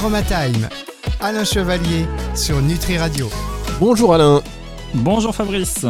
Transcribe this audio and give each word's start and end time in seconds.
Aromatime, 0.00 0.66
Alain 1.20 1.44
Chevalier 1.44 2.06
sur 2.34 2.62
Nutri 2.62 2.96
Radio. 2.96 3.28
Bonjour 3.78 4.14
Alain. 4.14 4.40
Bonjour 4.94 5.34
Fabrice. 5.34 5.84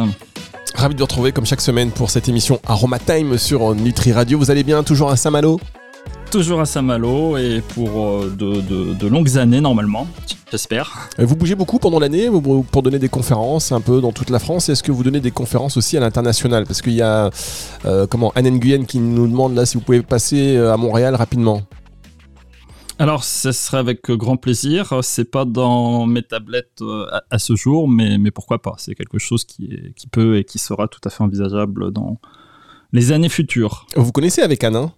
Ravi 0.75 0.95
de 0.95 0.99
vous 0.99 1.05
retrouver 1.05 1.31
comme 1.31 1.45
chaque 1.45 1.61
semaine 1.61 1.91
pour 1.91 2.09
cette 2.09 2.27
émission 2.27 2.59
Aromatime 2.67 3.37
sur 3.37 3.73
Nutri 3.73 4.11
Radio. 4.11 4.37
Vous 4.37 4.51
allez 4.51 4.65
bien 4.65 4.83
toujours 4.83 5.11
à 5.11 5.15
Saint-Malo? 5.15 5.61
Toujours 6.29 6.59
à 6.59 6.65
Saint-Malo 6.65 7.37
et 7.37 7.63
pour 7.73 8.01
euh, 8.01 8.35
de, 8.37 9.07
longues 9.07 9.37
années 9.37 9.61
normalement, 9.61 10.05
j'espère. 10.51 11.07
Vous 11.17 11.37
bougez 11.37 11.55
beaucoup 11.55 11.79
pendant 11.79 11.99
l'année 11.99 12.29
pour 12.69 12.83
donner 12.83 12.99
des 12.99 13.07
conférences 13.07 13.71
un 13.71 13.79
peu 13.79 14.01
dans 14.01 14.11
toute 14.11 14.29
la 14.29 14.39
France. 14.39 14.67
Est-ce 14.67 14.83
que 14.83 14.91
vous 14.91 15.03
donnez 15.03 15.21
des 15.21 15.31
conférences 15.31 15.77
aussi 15.77 15.95
à 15.95 16.01
l'international? 16.01 16.65
Parce 16.65 16.81
qu'il 16.81 16.93
y 16.93 17.01
a 17.01 17.29
euh, 17.85 18.07
comment 18.07 18.33
Anne 18.35 18.49
Nguyen 18.49 18.83
qui 18.83 18.99
nous 18.99 19.25
demande 19.25 19.55
là 19.55 19.65
si 19.65 19.77
vous 19.77 19.83
pouvez 19.83 20.01
passer 20.01 20.57
euh, 20.57 20.73
à 20.73 20.75
Montréal 20.75 21.15
rapidement. 21.15 21.61
Alors, 23.01 23.23
ce 23.23 23.51
serait 23.51 23.79
avec 23.79 24.11
grand 24.11 24.37
plaisir. 24.37 24.99
C'est 25.01 25.31
pas 25.31 25.43
dans 25.43 26.05
mes 26.05 26.21
tablettes 26.21 26.83
à, 27.31 27.39
ce 27.39 27.55
jour, 27.55 27.89
mais, 27.89 28.19
mais 28.19 28.29
pourquoi 28.29 28.61
pas 28.61 28.75
C'est 28.77 28.93
quelque 28.93 29.17
chose 29.17 29.43
qui, 29.43 29.91
qui 29.95 30.05
peut 30.05 30.37
et 30.37 30.43
qui 30.43 30.59
sera 30.59 30.87
tout 30.87 30.99
à 31.03 31.09
fait 31.09 31.23
envisageable 31.23 31.89
dans 31.89 32.19
les 32.93 33.11
années 33.11 33.27
futures. 33.27 33.87
Vous 33.95 34.11
connaissez 34.11 34.43
avec 34.43 34.63
Anne 34.63 34.75
hein 34.75 34.93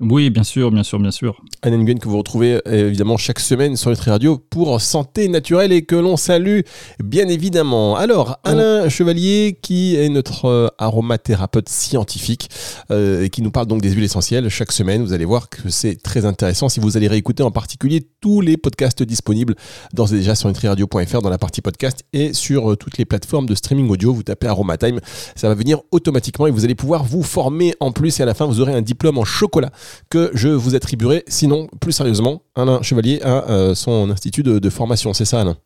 oui, 0.00 0.30
bien 0.30 0.44
sûr, 0.44 0.70
bien 0.70 0.82
sûr, 0.82 0.98
bien 0.98 1.10
sûr. 1.10 1.42
Anne 1.62 1.76
Nguyen 1.76 1.98
que 1.98 2.08
vous 2.08 2.18
retrouvez 2.18 2.60
évidemment 2.66 3.16
chaque 3.16 3.40
semaine 3.40 3.76
sur 3.76 3.90
Nutri 3.90 4.10
Radio 4.10 4.38
pour 4.38 4.80
Santé 4.80 5.28
Naturelle 5.28 5.72
et 5.72 5.82
que 5.82 5.96
l'on 5.96 6.16
salue 6.16 6.60
bien 7.04 7.28
évidemment. 7.28 7.96
Alors, 7.96 8.38
Alain 8.44 8.88
Chevalier 8.88 9.58
qui 9.60 9.96
est 9.96 10.08
notre 10.08 10.46
euh, 10.46 10.68
aromathérapeute 10.78 11.68
scientifique 11.68 12.48
euh, 12.90 13.24
et 13.24 13.30
qui 13.30 13.42
nous 13.42 13.50
parle 13.50 13.66
donc 13.66 13.82
des 13.82 13.90
huiles 13.90 14.04
essentielles 14.04 14.48
chaque 14.48 14.72
semaine. 14.72 15.02
Vous 15.02 15.12
allez 15.12 15.24
voir 15.24 15.48
que 15.48 15.68
c'est 15.68 16.00
très 16.02 16.24
intéressant 16.24 16.68
si 16.68 16.80
vous 16.80 16.96
allez 16.96 17.08
réécouter 17.08 17.42
en 17.42 17.50
particulier 17.50 18.06
tous 18.20 18.40
les 18.40 18.56
podcasts 18.56 19.02
disponibles 19.02 19.54
d'ores 19.92 20.12
et 20.12 20.16
déjà 20.16 20.34
sur 20.34 20.48
nutriradio.fr 20.48 21.22
dans 21.22 21.30
la 21.30 21.38
partie 21.38 21.60
podcast 21.60 22.04
et 22.12 22.32
sur 22.32 22.72
euh, 22.72 22.76
toutes 22.76 22.98
les 22.98 23.04
plateformes 23.04 23.46
de 23.46 23.54
streaming 23.54 23.88
audio. 23.90 24.12
Vous 24.12 24.22
tapez 24.22 24.46
Aromatime, 24.46 25.00
ça 25.36 25.48
va 25.48 25.54
venir 25.54 25.80
automatiquement 25.90 26.46
et 26.46 26.50
vous 26.50 26.64
allez 26.64 26.74
pouvoir 26.74 27.04
vous 27.04 27.22
former 27.22 27.74
en 27.80 27.92
plus 27.92 28.18
et 28.20 28.22
à 28.22 28.26
la 28.26 28.34
fin 28.34 28.46
vous 28.46 28.60
aurez 28.60 28.72
un 28.72 28.82
diplôme 28.82 29.18
en 29.18 29.24
chocolat 29.24 29.70
que 30.08 30.30
je 30.34 30.48
vous 30.48 30.74
attribuerai. 30.74 31.24
Sinon, 31.28 31.68
plus 31.80 31.92
sérieusement, 31.92 32.42
Alain 32.54 32.82
Chevalier 32.82 33.20
a 33.22 33.48
euh, 33.48 33.74
son 33.74 34.10
institut 34.10 34.42
de, 34.42 34.70
formation. 34.70 35.12
C'est 35.12 35.24
ça, 35.24 35.40
Alain? 35.40 35.56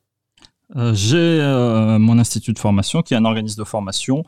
Euh, 0.76 0.94
J'ai 0.94 1.16
euh, 1.16 1.98
mon 1.98 2.18
institut 2.18 2.52
de 2.52 2.58
formation 2.58 3.02
qui 3.02 3.14
est 3.14 3.16
un 3.16 3.24
organisme 3.24 3.60
de 3.60 3.66
formation 3.66 4.24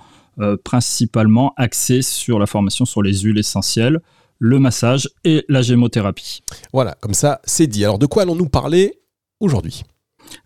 principalement 0.64 1.54
axé 1.56 2.02
sur 2.02 2.38
la 2.38 2.44
formation 2.44 2.84
sur 2.84 3.00
les 3.00 3.20
huiles 3.20 3.38
essentielles, 3.38 4.00
le 4.38 4.58
massage 4.58 5.08
et 5.24 5.46
la 5.48 5.62
gémothérapie. 5.62 6.42
Voilà, 6.74 6.94
comme 7.00 7.14
ça, 7.14 7.40
c'est 7.44 7.66
dit. 7.66 7.82
Alors, 7.86 7.98
de 7.98 8.04
quoi 8.04 8.24
allons-nous 8.24 8.50
parler 8.50 9.00
aujourd'hui? 9.40 9.84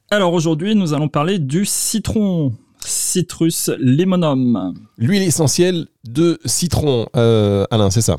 Alors, 0.08 0.32
aujourd'hui, 0.32 0.76
nous 0.76 0.94
allons 0.94 1.08
parler 1.08 1.40
du 1.40 1.64
citron. 1.64 2.52
Citrus 2.82 3.68
limonum. 3.80 4.74
L'huile 4.96 5.24
essentielle 5.24 5.88
de 6.04 6.38
citron, 6.44 7.06
Alain, 7.12 7.90
c'est 7.90 8.00
ça? 8.00 8.16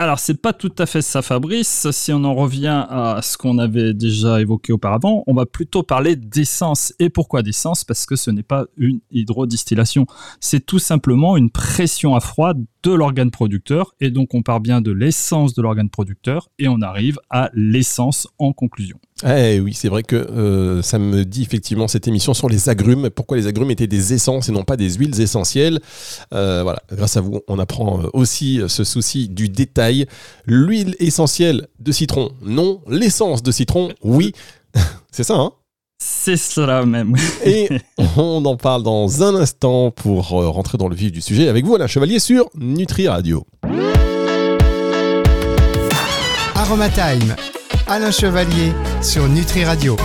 Alors, 0.00 0.20
c'est 0.20 0.40
pas 0.40 0.52
tout 0.52 0.72
à 0.78 0.86
fait 0.86 1.02
ça, 1.02 1.22
Fabrice. 1.22 1.90
Si 1.90 2.12
on 2.12 2.22
en 2.22 2.32
revient 2.32 2.86
à 2.88 3.18
ce 3.20 3.36
qu'on 3.36 3.58
avait 3.58 3.94
déjà 3.94 4.40
évoqué 4.40 4.72
auparavant, 4.72 5.24
on 5.26 5.34
va 5.34 5.44
plutôt 5.44 5.82
parler 5.82 6.14
d'essence. 6.14 6.94
Et 7.00 7.10
pourquoi 7.10 7.42
d'essence? 7.42 7.82
Parce 7.82 8.06
que 8.06 8.14
ce 8.14 8.30
n'est 8.30 8.44
pas 8.44 8.66
une 8.76 9.00
hydrodistillation. 9.10 10.06
C'est 10.38 10.64
tout 10.64 10.78
simplement 10.78 11.36
une 11.36 11.50
pression 11.50 12.14
à 12.14 12.20
froid 12.20 12.52
de 12.82 12.92
l'organe 12.92 13.30
producteur. 13.30 13.94
Et 14.00 14.10
donc, 14.10 14.34
on 14.34 14.42
part 14.42 14.60
bien 14.60 14.80
de 14.80 14.90
l'essence 14.90 15.54
de 15.54 15.62
l'organe 15.62 15.90
producteur 15.90 16.48
et 16.58 16.68
on 16.68 16.80
arrive 16.80 17.18
à 17.30 17.50
l'essence 17.54 18.28
en 18.38 18.52
conclusion. 18.52 18.98
Eh 19.26 19.58
oui, 19.58 19.74
c'est 19.74 19.88
vrai 19.88 20.04
que 20.04 20.14
euh, 20.14 20.80
ça 20.82 20.98
me 20.98 21.24
dit 21.24 21.42
effectivement 21.42 21.88
cette 21.88 22.06
émission 22.06 22.34
sur 22.34 22.48
les 22.48 22.68
agrumes. 22.68 23.10
Pourquoi 23.10 23.36
les 23.36 23.46
agrumes 23.48 23.70
étaient 23.70 23.88
des 23.88 24.14
essences 24.14 24.48
et 24.48 24.52
non 24.52 24.62
pas 24.62 24.76
des 24.76 24.94
huiles 24.94 25.20
essentielles? 25.20 25.80
Euh, 26.32 26.62
Voilà, 26.62 26.82
grâce 26.92 27.16
à 27.16 27.20
vous, 27.20 27.40
on 27.48 27.58
apprend 27.58 28.00
euh, 28.00 28.08
aussi 28.12 28.60
ce 28.68 28.84
souci 28.84 29.28
du 29.28 29.48
détail. 29.48 30.06
L'huile 30.46 30.94
essentielle 31.00 31.66
de 31.80 31.90
citron, 31.92 32.30
non. 32.42 32.80
L'essence 32.88 33.42
de 33.42 33.50
citron, 33.50 33.90
oui. 34.02 34.32
c'est 35.10 35.24
ça, 35.24 35.34
hein? 35.34 35.52
C'est 35.98 36.36
cela 36.36 36.84
même. 36.86 37.14
Et 37.44 37.68
on 38.16 38.44
en 38.44 38.56
parle 38.56 38.82
dans 38.82 39.22
un 39.22 39.34
instant 39.34 39.90
pour 39.90 40.28
rentrer 40.28 40.78
dans 40.78 40.88
le 40.88 40.94
vif 40.94 41.12
du 41.12 41.20
sujet 41.20 41.48
avec 41.48 41.64
vous, 41.64 41.74
Alain 41.74 41.86
Chevalier, 41.86 42.18
sur 42.18 42.48
Nutri 42.54 43.08
Radio. 43.08 43.46
Aromatime 46.54 47.34
Alain 47.86 48.10
Chevalier 48.10 48.72
sur 49.00 49.26
Nutri 49.28 49.64
Radio. 49.64 49.96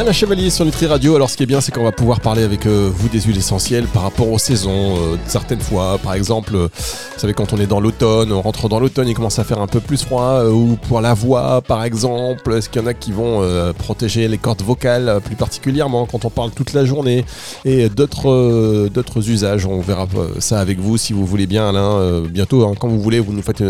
Alain 0.00 0.12
Chevalier 0.12 0.48
sur 0.48 0.64
Nutri 0.64 0.86
Radio. 0.86 1.14
Alors, 1.14 1.28
ce 1.28 1.36
qui 1.36 1.42
est 1.42 1.46
bien, 1.46 1.60
c'est 1.60 1.72
qu'on 1.72 1.84
va 1.84 1.92
pouvoir 1.92 2.20
parler 2.20 2.42
avec 2.42 2.64
euh, 2.64 2.90
vous 2.90 3.10
des 3.10 3.20
huiles 3.20 3.36
essentielles 3.36 3.84
par 3.84 4.00
rapport 4.00 4.30
aux 4.30 4.38
saisons. 4.38 4.96
Euh, 4.96 5.16
certaines 5.26 5.60
fois, 5.60 5.98
par 6.02 6.14
exemple, 6.14 6.56
euh, 6.56 6.68
vous 6.72 7.20
savez, 7.20 7.34
quand 7.34 7.52
on 7.52 7.58
est 7.58 7.66
dans 7.66 7.80
l'automne, 7.80 8.32
on 8.32 8.40
rentre 8.40 8.70
dans 8.70 8.80
l'automne, 8.80 9.08
il 9.08 9.14
commence 9.14 9.38
à 9.38 9.44
faire 9.44 9.60
un 9.60 9.66
peu 9.66 9.78
plus 9.78 10.02
froid. 10.02 10.42
ou 10.46 10.78
pour 10.88 11.02
la 11.02 11.12
voix, 11.12 11.60
par 11.60 11.84
exemple, 11.84 12.50
est-ce 12.54 12.70
qu'il 12.70 12.80
y 12.80 12.84
en 12.84 12.86
a 12.86 12.94
qui 12.94 13.12
vont 13.12 13.44
protéger 13.76 14.26
les 14.26 14.38
cordes 14.38 14.62
vocales 14.62 15.20
plus 15.22 15.36
particulièrement 15.36 16.06
quand 16.06 16.24
on 16.24 16.30
parle 16.30 16.50
toute 16.50 16.72
la 16.72 16.86
journée? 16.86 17.26
Et 17.66 17.90
d'autres 17.90 19.28
usages. 19.28 19.66
On 19.66 19.80
verra 19.80 20.08
ça 20.38 20.60
avec 20.60 20.80
vous 20.80 20.96
si 20.96 21.12
vous 21.12 21.26
voulez 21.26 21.46
bien, 21.46 21.68
Alain. 21.68 22.22
bientôt, 22.22 22.66
hein, 22.66 22.72
quand 22.78 22.88
vous 22.88 23.02
voulez, 23.02 23.20
vous 23.20 23.34
nous 23.34 23.42
faites 23.42 23.62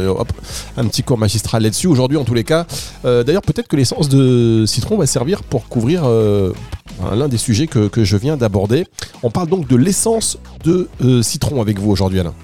un 0.77 0.87
petit 0.87 1.03
cours 1.03 1.19
magistral 1.19 1.65
là-dessus. 1.65 1.89
Aujourd'hui, 1.89 2.19
en 2.19 2.25
tous 2.25 2.35
les 2.35 2.45
cas, 2.45 2.67
d'ailleurs, 3.03 3.43
peut-être 3.43 3.67
que 3.67 3.77
l'essence 3.77 4.09
de 4.09 4.65
citron 4.65 4.97
va 4.97 5.07
servir 5.07 5.43
pour 5.43 5.67
couvrir 5.67 6.05
euh, 6.21 6.53
l'un 7.15 7.29
des 7.29 7.39
sujets 7.39 7.67
que, 7.67 8.05
je 8.05 8.17
viens 8.17 8.37
d'aborder. 8.37 8.87
On 9.23 9.31
parle 9.31 9.49
donc 9.49 9.67
de 9.69 9.77
l'essence 9.77 10.39
de 10.65 10.89
euh, 11.03 11.23
citron 11.23 11.61
avec 11.61 11.79
vous 11.79 11.91
aujourd'hui, 11.91 12.21
Alain. 12.21 12.35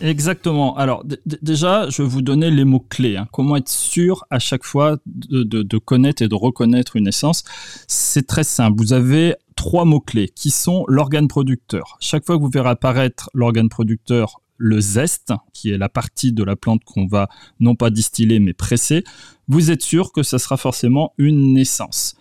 Exactement. 0.00 0.76
Alors 0.76 1.04
déjà, 1.42 1.88
je 1.90 2.02
vais 2.02 2.08
vous 2.08 2.22
donner 2.22 2.50
les 2.50 2.64
mots-clés. 2.64 3.16
Hein. 3.16 3.26
Comment 3.32 3.56
être 3.56 3.68
sûr 3.68 4.24
à 4.30 4.38
chaque 4.38 4.64
fois 4.64 4.96
de, 5.06 5.78
connaître 5.78 6.22
et 6.22 6.28
de 6.28 6.34
reconnaître 6.34 6.96
une 6.96 7.08
essence? 7.08 7.42
C'est 7.88 8.26
très 8.26 8.44
simple. 8.44 8.78
Vous 8.78 8.92
avez 8.92 9.34
trois 9.56 9.84
mots-clés 9.84 10.28
qui 10.28 10.50
sont 10.50 10.84
l'organe 10.86 11.26
producteur. 11.26 11.96
Chaque 12.00 12.24
fois 12.24 12.36
que 12.36 12.42
vous 12.42 12.50
verrez 12.50 12.70
apparaître 12.70 13.28
l'organe 13.34 13.68
producteur, 13.68 14.40
le 14.56 14.80
zeste, 14.80 15.32
qui 15.52 15.70
est 15.70 15.78
la 15.78 15.88
partie 15.88 16.32
de 16.32 16.44
la 16.44 16.56
plante 16.56 16.84
qu'on 16.84 17.06
va 17.06 17.28
non 17.60 17.74
pas 17.74 17.90
distiller 17.90 18.40
mais 18.40 18.52
presser, 18.52 19.04
vous 19.48 19.70
êtes 19.70 19.82
sûr 19.82 20.12
que 20.12 20.22
ce 20.22 20.38
sera 20.38 20.56
forcément 20.56 21.12
une 21.18 21.56
essence. 21.56 22.16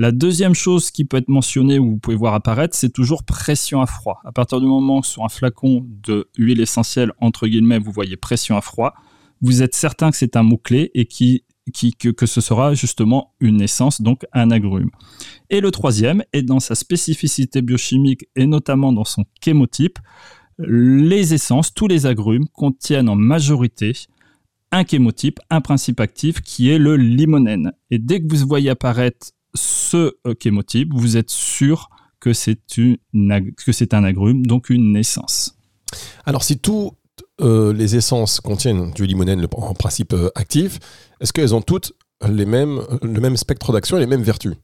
La 0.00 0.12
deuxième 0.12 0.54
chose 0.54 0.92
qui 0.92 1.04
peut 1.04 1.16
être 1.16 1.28
mentionnée 1.28 1.80
ou 1.80 1.90
vous 1.90 1.98
pouvez 1.98 2.16
voir 2.16 2.32
apparaître, 2.34 2.76
c'est 2.76 2.92
toujours 2.92 3.24
pression 3.24 3.82
à 3.82 3.86
froid. 3.86 4.20
À 4.24 4.30
partir 4.30 4.60
du 4.60 4.66
moment 4.66 4.98
où 4.98 5.02
sur 5.02 5.24
un 5.24 5.28
flacon 5.28 5.84
de 5.88 6.30
huile 6.38 6.60
essentielle, 6.60 7.12
entre 7.18 7.48
guillemets, 7.48 7.80
vous 7.80 7.90
voyez 7.90 8.16
pression 8.16 8.56
à 8.56 8.60
froid, 8.60 8.94
vous 9.40 9.60
êtes 9.60 9.74
certain 9.74 10.12
que 10.12 10.16
c'est 10.16 10.36
un 10.36 10.44
mot-clé 10.44 10.92
et 10.94 11.06
qui, 11.06 11.42
que, 11.98 12.26
ce 12.26 12.40
sera 12.40 12.74
justement 12.74 13.34
une 13.40 13.60
essence, 13.60 14.00
donc 14.00 14.24
un 14.32 14.52
agrume. 14.52 14.90
Et 15.50 15.60
le 15.60 15.72
troisième 15.72 16.22
est 16.32 16.42
dans 16.42 16.60
sa 16.60 16.76
spécificité 16.76 17.60
biochimique 17.60 18.28
et 18.36 18.46
notamment 18.46 18.92
dans 18.92 19.04
son 19.04 19.24
chémotype. 19.42 19.98
Les 20.58 21.34
essences, 21.34 21.74
tous 21.74 21.88
les 21.88 22.06
agrumes 22.06 22.46
contiennent 22.52 23.08
en 23.08 23.16
majorité 23.16 23.94
un 24.70 24.84
chémotype, 24.84 25.40
un 25.50 25.60
principe 25.60 25.98
actif 25.98 26.40
qui 26.40 26.70
est 26.70 26.78
le 26.78 26.96
limonène. 26.96 27.72
Et 27.90 27.98
dès 27.98 28.20
que 28.20 28.26
vous 28.28 28.46
voyez 28.46 28.70
apparaître 28.70 29.32
ce 29.54 30.16
chémotype, 30.42 30.92
vous 30.92 31.16
êtes 31.16 31.30
sûr 31.30 31.90
que 32.20 32.32
c'est 32.32 32.58
un 33.94 34.04
agrume, 34.04 34.46
donc 34.46 34.70
une 34.70 34.92
naissance. 34.92 35.56
Alors 36.26 36.42
si 36.42 36.58
toutes 36.58 36.94
euh, 37.40 37.72
les 37.72 37.96
essences 37.96 38.40
contiennent 38.40 38.90
du 38.92 39.06
limonène 39.06 39.46
en 39.52 39.74
principe 39.74 40.12
euh, 40.12 40.30
actif, 40.34 40.78
est-ce 41.20 41.32
qu'elles 41.32 41.54
ont 41.54 41.62
toutes 41.62 41.92
les 42.28 42.46
mêmes, 42.46 42.80
le 43.02 43.20
même 43.20 43.36
spectre 43.36 43.72
d'action 43.72 43.96
et 43.96 44.00
les 44.00 44.06
mêmes 44.06 44.22
vertus? 44.22 44.54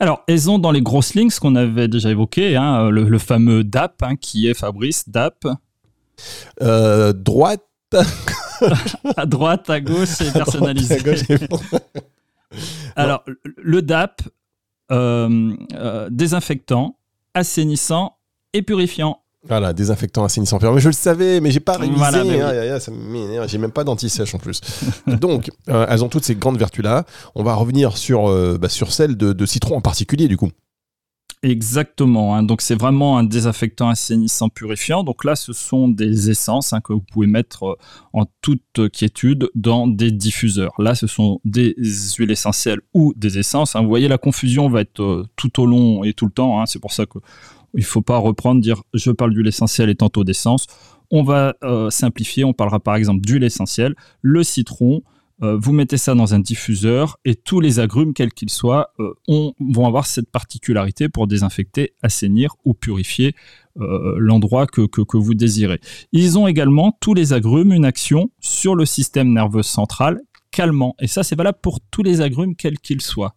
Alors, 0.00 0.22
elles 0.26 0.50
ont 0.50 0.58
dans 0.58 0.72
les 0.72 0.82
grosses 0.82 1.14
lignes 1.14 1.30
ce 1.30 1.40
qu'on 1.40 1.56
avait 1.56 1.88
déjà 1.88 2.10
évoqué, 2.10 2.56
hein, 2.56 2.90
le, 2.90 3.18
fameux 3.18 3.64
DAP, 3.64 4.02
hein, 4.02 4.16
qui 4.16 4.46
est 4.46 4.54
Fabrice, 4.54 5.08
DAP. 5.08 5.46
Euh, 6.62 7.12
droite. 7.12 7.64
à 9.16 9.26
droite, 9.26 9.70
à 9.70 9.80
gauche, 9.80 10.20
et 10.20 10.30
personnalisé. 10.32 10.98
Alors, 12.96 13.24
le 13.56 13.82
DAP, 13.82 14.22
euh, 14.92 15.56
euh, 15.74 16.08
désinfectant, 16.10 16.98
assainissant 17.32 18.16
et 18.52 18.60
purifiant. 18.60 19.22
Voilà, 19.46 19.72
désinfectant, 19.72 20.24
assainissant, 20.24 20.58
purifiant. 20.58 20.74
Mais 20.74 20.80
je 20.82 20.88
le 20.88 20.94
savais, 20.94 21.40
mais 21.40 21.50
j'ai 21.50 21.60
pas 21.60 21.78
révisé. 21.78 21.96
Voilà, 21.96 23.46
j'ai 23.46 23.58
même 23.58 23.72
pas 23.72 23.84
d'anti-sèche 23.84 24.34
en 24.34 24.38
plus. 24.38 24.60
Donc, 25.06 25.50
euh, 25.68 25.86
elles 25.88 26.04
ont 26.04 26.08
toutes 26.08 26.24
ces 26.24 26.34
grandes 26.34 26.58
vertus-là. 26.58 27.04
On 27.34 27.42
va 27.42 27.54
revenir 27.54 27.96
sur, 27.96 28.28
bah, 28.58 28.68
sur 28.68 28.92
celle 28.92 29.16
de, 29.16 29.46
citron 29.46 29.76
en 29.76 29.80
particulier, 29.80 30.28
du 30.28 30.36
coup. 30.36 30.50
Exactement. 31.44 32.34
Hein. 32.34 32.42
Donc 32.42 32.62
c'est 32.62 32.74
vraiment 32.74 33.18
un 33.18 33.22
désinfectant 33.22 33.90
assainissant 33.90 34.48
purifiant. 34.48 35.04
Donc 35.04 35.24
là, 35.24 35.36
ce 35.36 35.52
sont 35.52 35.88
des 35.88 36.30
essences 36.30 36.72
hein, 36.72 36.80
que 36.80 36.94
vous 36.94 37.02
pouvez 37.12 37.26
mettre 37.26 37.64
euh, 37.64 37.76
en 38.14 38.24
toute 38.40 38.88
quiétude 38.90 39.50
dans 39.54 39.86
des 39.86 40.10
diffuseurs. 40.10 40.72
Là, 40.78 40.94
ce 40.94 41.06
sont 41.06 41.42
des 41.44 41.76
huiles 42.18 42.30
essentielles 42.30 42.80
ou 42.94 43.12
des 43.16 43.36
essences. 43.36 43.76
Hein. 43.76 43.82
Vous 43.82 43.88
voyez, 43.88 44.08
la 44.08 44.16
confusion 44.16 44.70
va 44.70 44.80
être 44.80 45.02
euh, 45.02 45.26
tout 45.36 45.60
au 45.60 45.66
long 45.66 46.02
et 46.02 46.14
tout 46.14 46.24
le 46.24 46.32
temps. 46.32 46.64
C'est 46.64 46.80
pour 46.80 46.94
ça 46.94 47.04
que 47.04 47.18
il 47.74 47.84
faut 47.84 48.02
pas 48.02 48.16
reprendre 48.16 48.62
dire 48.62 48.82
je 48.94 49.10
parle 49.10 49.34
d'huile 49.34 49.48
essentielle 49.48 49.90
et 49.90 49.96
tantôt 49.96 50.24
d'essence. 50.24 50.66
On 51.10 51.24
va 51.24 51.56
euh, 51.62 51.90
simplifier. 51.90 52.44
On 52.44 52.54
parlera 52.54 52.80
par 52.80 52.96
exemple 52.96 53.20
d'huile 53.20 53.44
essentielle, 53.44 53.94
le 54.22 54.42
citron, 54.44 55.02
euh, 55.42 55.58
vous 55.60 55.72
mettez 55.72 55.96
ça 55.96 56.14
dans 56.14 56.34
un 56.34 56.38
diffuseur 56.38 57.18
et 57.24 57.34
tous 57.34 57.60
les 57.60 57.80
agrumes, 57.80 58.14
quels 58.14 58.32
qu'ils 58.32 58.50
soient, 58.50 58.92
euh, 59.00 59.14
vont 59.28 59.86
avoir 59.86 60.06
cette 60.06 60.30
particularité 60.30 61.08
pour 61.08 61.26
désinfecter, 61.26 61.94
assainir 62.02 62.54
ou 62.64 62.72
purifier 62.72 63.34
euh, 63.80 64.14
l'endroit 64.18 64.66
que, 64.66 65.16
vous 65.16 65.34
désirez. 65.34 65.80
Ils 66.12 66.38
ont 66.38 66.46
également, 66.46 66.96
tous 67.00 67.14
les 67.14 67.32
agrumes, 67.32 67.72
une 67.72 67.84
action 67.84 68.30
sur 68.38 68.76
le 68.76 68.84
système 68.84 69.32
nerveux 69.32 69.64
central 69.64 70.20
calmant. 70.52 70.94
Et 71.00 71.08
ça, 71.08 71.24
c'est 71.24 71.34
valable 71.34 71.58
pour 71.60 71.80
tous 71.80 72.04
les 72.04 72.20
agrumes, 72.20 72.54
quels 72.54 72.78
qu'ils 72.78 73.02
soient. 73.02 73.34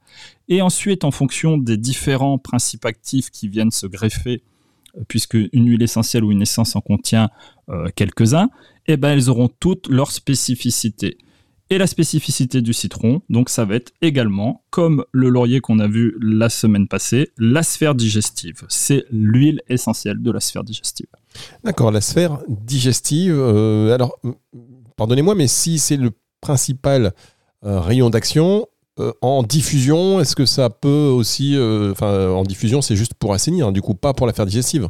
Et 0.49 0.61
ensuite, 0.61 1.03
en 1.03 1.09
fonction 1.09 1.57
des 1.57 1.77
différents 1.77 2.37
principes 2.37 2.85
actifs 2.85 3.31
qui 3.31 3.47
viennent 3.47 3.71
se 3.71 3.87
greffer, 3.87 4.43
puisque 5.07 5.37
une 5.51 5.67
huile 5.67 5.81
essentielle 5.81 6.23
ou 6.23 6.31
une 6.31 6.43
essence 6.43 6.75
en 6.75 6.81
contient 6.81 7.29
quelques-uns, 7.95 8.49
eh 8.85 8.97
ben, 8.97 9.09
elles 9.09 9.29
auront 9.29 9.49
toutes 9.59 9.89
leurs 9.89 10.11
spécificités 10.11 11.17
et 11.69 11.77
la 11.77 11.87
spécificité 11.87 12.61
du 12.61 12.73
citron. 12.73 13.21
Donc 13.29 13.49
ça 13.49 13.65
va 13.65 13.75
être 13.75 13.91
également, 14.01 14.63
comme 14.69 15.03
le 15.11 15.29
laurier 15.29 15.59
qu'on 15.59 15.79
a 15.79 15.87
vu 15.87 16.15
la 16.21 16.49
semaine 16.49 16.87
passée, 16.87 17.31
la 17.37 17.63
sphère 17.63 17.95
digestive. 17.95 18.63
C'est 18.69 19.05
l'huile 19.11 19.61
essentielle 19.67 20.21
de 20.21 20.31
la 20.31 20.39
sphère 20.39 20.63
digestive. 20.63 21.07
D'accord, 21.63 21.91
la 21.91 22.01
sphère 22.01 22.39
digestive. 22.47 23.35
Euh, 23.37 23.93
alors, 23.93 24.19
pardonnez-moi, 24.95 25.35
mais 25.35 25.47
si 25.47 25.79
c'est 25.79 25.97
le 25.97 26.11
principal 26.41 27.13
euh, 27.65 27.79
rayon 27.79 28.09
d'action, 28.09 28.67
euh, 28.99 29.11
en 29.21 29.43
diffusion, 29.43 30.19
est-ce 30.19 30.35
que 30.35 30.45
ça 30.45 30.69
peut 30.69 31.11
aussi... 31.13 31.57
En 31.57 32.43
diffusion, 32.43 32.81
c'est 32.81 32.95
juste 32.95 33.13
pour 33.13 33.33
assainir, 33.33 33.71
du 33.71 33.81
coup, 33.81 33.93
pas 33.93 34.13
pour 34.13 34.25
la 34.27 34.33
sphère 34.33 34.45
digestive? 34.45 34.89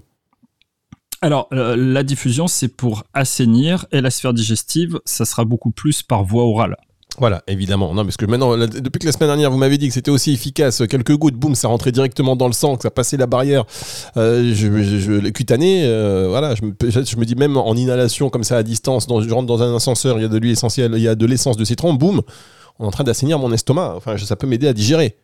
Alors, 1.21 1.47
euh, 1.53 1.75
la 1.75 2.03
diffusion, 2.03 2.47
c'est 2.47 2.67
pour 2.67 3.03
assainir, 3.13 3.85
et 3.91 4.01
la 4.01 4.11
sphère 4.11 4.33
digestive, 4.33 4.99
ça 5.05 5.25
sera 5.25 5.45
beaucoup 5.45 5.71
plus 5.71 6.03
par 6.03 6.23
voie 6.23 6.43
orale. 6.43 6.77
Voilà, 7.19 7.41
évidemment. 7.47 7.95
Non, 7.95 8.03
parce 8.03 8.17
que 8.17 8.27
maintenant, 8.27 8.55
depuis 8.55 8.99
que 8.99 9.07
la 9.07 9.11
semaine 9.11 9.29
dernière, 9.29 9.49
vous 9.49 9.57
m'avez 9.57 9.79
dit 9.79 9.87
que 9.87 9.93
c'était 9.95 10.11
aussi 10.11 10.31
efficace, 10.31 10.83
quelques 10.87 11.17
gouttes, 11.17 11.33
boum, 11.33 11.55
ça 11.55 11.67
rentrait 11.67 11.91
directement 11.91 12.35
dans 12.35 12.45
le 12.45 12.53
sang, 12.53 12.75
que 12.75 12.83
ça 12.83 12.91
passait 12.91 13.17
la 13.17 13.25
barrière 13.25 13.65
euh, 14.17 14.53
je, 14.53 15.29
cutanée. 15.29 15.85
Euh, 15.85 16.27
voilà, 16.29 16.53
je 16.53 16.63
me, 16.63 16.75
je 16.79 17.23
dis 17.23 17.35
même 17.35 17.57
en 17.57 17.73
inhalation 17.75 18.29
comme 18.29 18.43
ça 18.43 18.57
à 18.57 18.63
distance, 18.63 19.07
je 19.09 19.33
rentre 19.33 19.47
dans 19.47 19.63
un 19.63 19.75
ascenseur, 19.75 20.19
il 20.19 20.21
y 20.21 20.25
a 20.25 20.27
de 20.27 20.37
l'huile 20.37 20.51
essentielle, 20.51 20.91
il 20.95 21.01
y 21.01 21.07
a 21.07 21.15
de 21.15 21.25
l'essence 21.25 21.57
de 21.57 21.65
citron, 21.65 21.95
boum, 21.95 22.21
on 22.77 22.83
est 22.83 22.87
en 22.87 22.91
train 22.91 23.03
d'assainir 23.03 23.39
mon 23.39 23.51
estomac. 23.51 23.95
Enfin, 23.95 24.15
ça 24.17 24.35
peut 24.35 24.45
m'aider 24.45 24.67
à 24.67 24.73
digérer. 24.73 25.17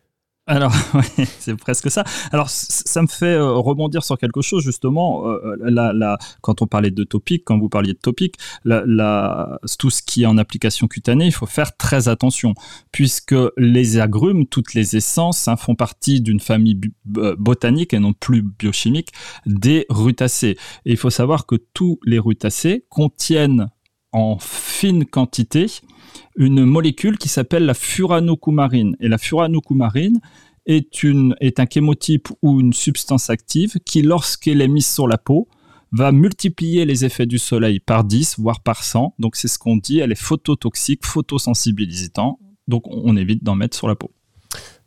Alors, 0.46 0.72
c'est 1.38 1.56
presque 1.56 1.90
ça. 1.90 2.04
Alors, 2.30 2.50
ça 2.50 3.00
me 3.00 3.06
fait 3.06 3.34
euh, 3.34 3.52
rebondir 3.54 4.04
sur 4.04 4.18
quelque 4.18 4.42
chose, 4.42 4.62
justement. 4.62 5.26
Euh, 5.26 5.56
euh, 5.64 6.16
quand 6.42 6.60
on 6.60 6.66
parlait 6.66 6.90
de 6.90 7.04
topic, 7.04 7.44
quand 7.46 7.58
vous 7.58 7.70
parliez 7.70 7.94
de 7.94 7.98
topic, 7.98 8.36
tout 8.64 9.90
ce 9.90 10.02
qui 10.02 10.24
est 10.24 10.26
en 10.26 10.36
application 10.36 10.86
cutanée, 10.86 11.26
il 11.26 11.32
faut 11.32 11.46
faire 11.46 11.76
très 11.76 12.08
attention, 12.08 12.54
puisque 12.92 13.34
les 13.56 13.98
agrumes, 13.98 14.46
toutes 14.46 14.74
les 14.74 14.96
essences, 14.96 15.48
hein, 15.48 15.56
font 15.56 15.74
partie 15.74 16.20
d'une 16.20 16.40
famille 16.40 16.78
botanique 17.04 17.94
et 17.94 17.98
non 17.98 18.12
plus 18.12 18.42
biochimique 18.42 19.12
des 19.46 19.86
rutacées. 19.88 20.58
Et 20.84 20.92
il 20.92 20.96
faut 20.98 21.10
savoir 21.10 21.46
que 21.46 21.56
tous 21.72 21.98
les 22.04 22.18
rutacées 22.18 22.84
contiennent 22.90 23.70
en 24.14 24.38
fine 24.38 25.04
quantité 25.04 25.66
une 26.36 26.64
molécule 26.64 27.18
qui 27.18 27.28
s'appelle 27.28 27.66
la 27.66 27.74
furanocoumarine. 27.74 28.96
Et 29.00 29.08
la 29.08 29.18
furanocoumarine 29.18 30.20
est, 30.66 31.02
une, 31.02 31.34
est 31.40 31.60
un 31.60 31.66
chémotype 31.70 32.28
ou 32.42 32.60
une 32.60 32.72
substance 32.72 33.28
active 33.28 33.78
qui, 33.84 34.02
lorsqu'elle 34.02 34.62
est 34.62 34.68
mise 34.68 34.86
sur 34.86 35.06
la 35.06 35.18
peau, 35.18 35.48
va 35.92 36.10
multiplier 36.10 36.84
les 36.86 37.04
effets 37.04 37.26
du 37.26 37.38
soleil 37.38 37.78
par 37.78 38.04
10, 38.04 38.36
voire 38.38 38.60
par 38.60 38.82
100. 38.82 39.14
Donc 39.18 39.36
c'est 39.36 39.48
ce 39.48 39.58
qu'on 39.58 39.76
dit, 39.76 40.00
elle 40.00 40.12
est 40.12 40.20
phototoxique, 40.20 41.04
photosensibilisant. 41.04 42.38
Donc 42.66 42.84
on 42.86 43.16
évite 43.16 43.44
d'en 43.44 43.54
mettre 43.54 43.76
sur 43.76 43.88
la 43.88 43.94
peau. 43.94 44.10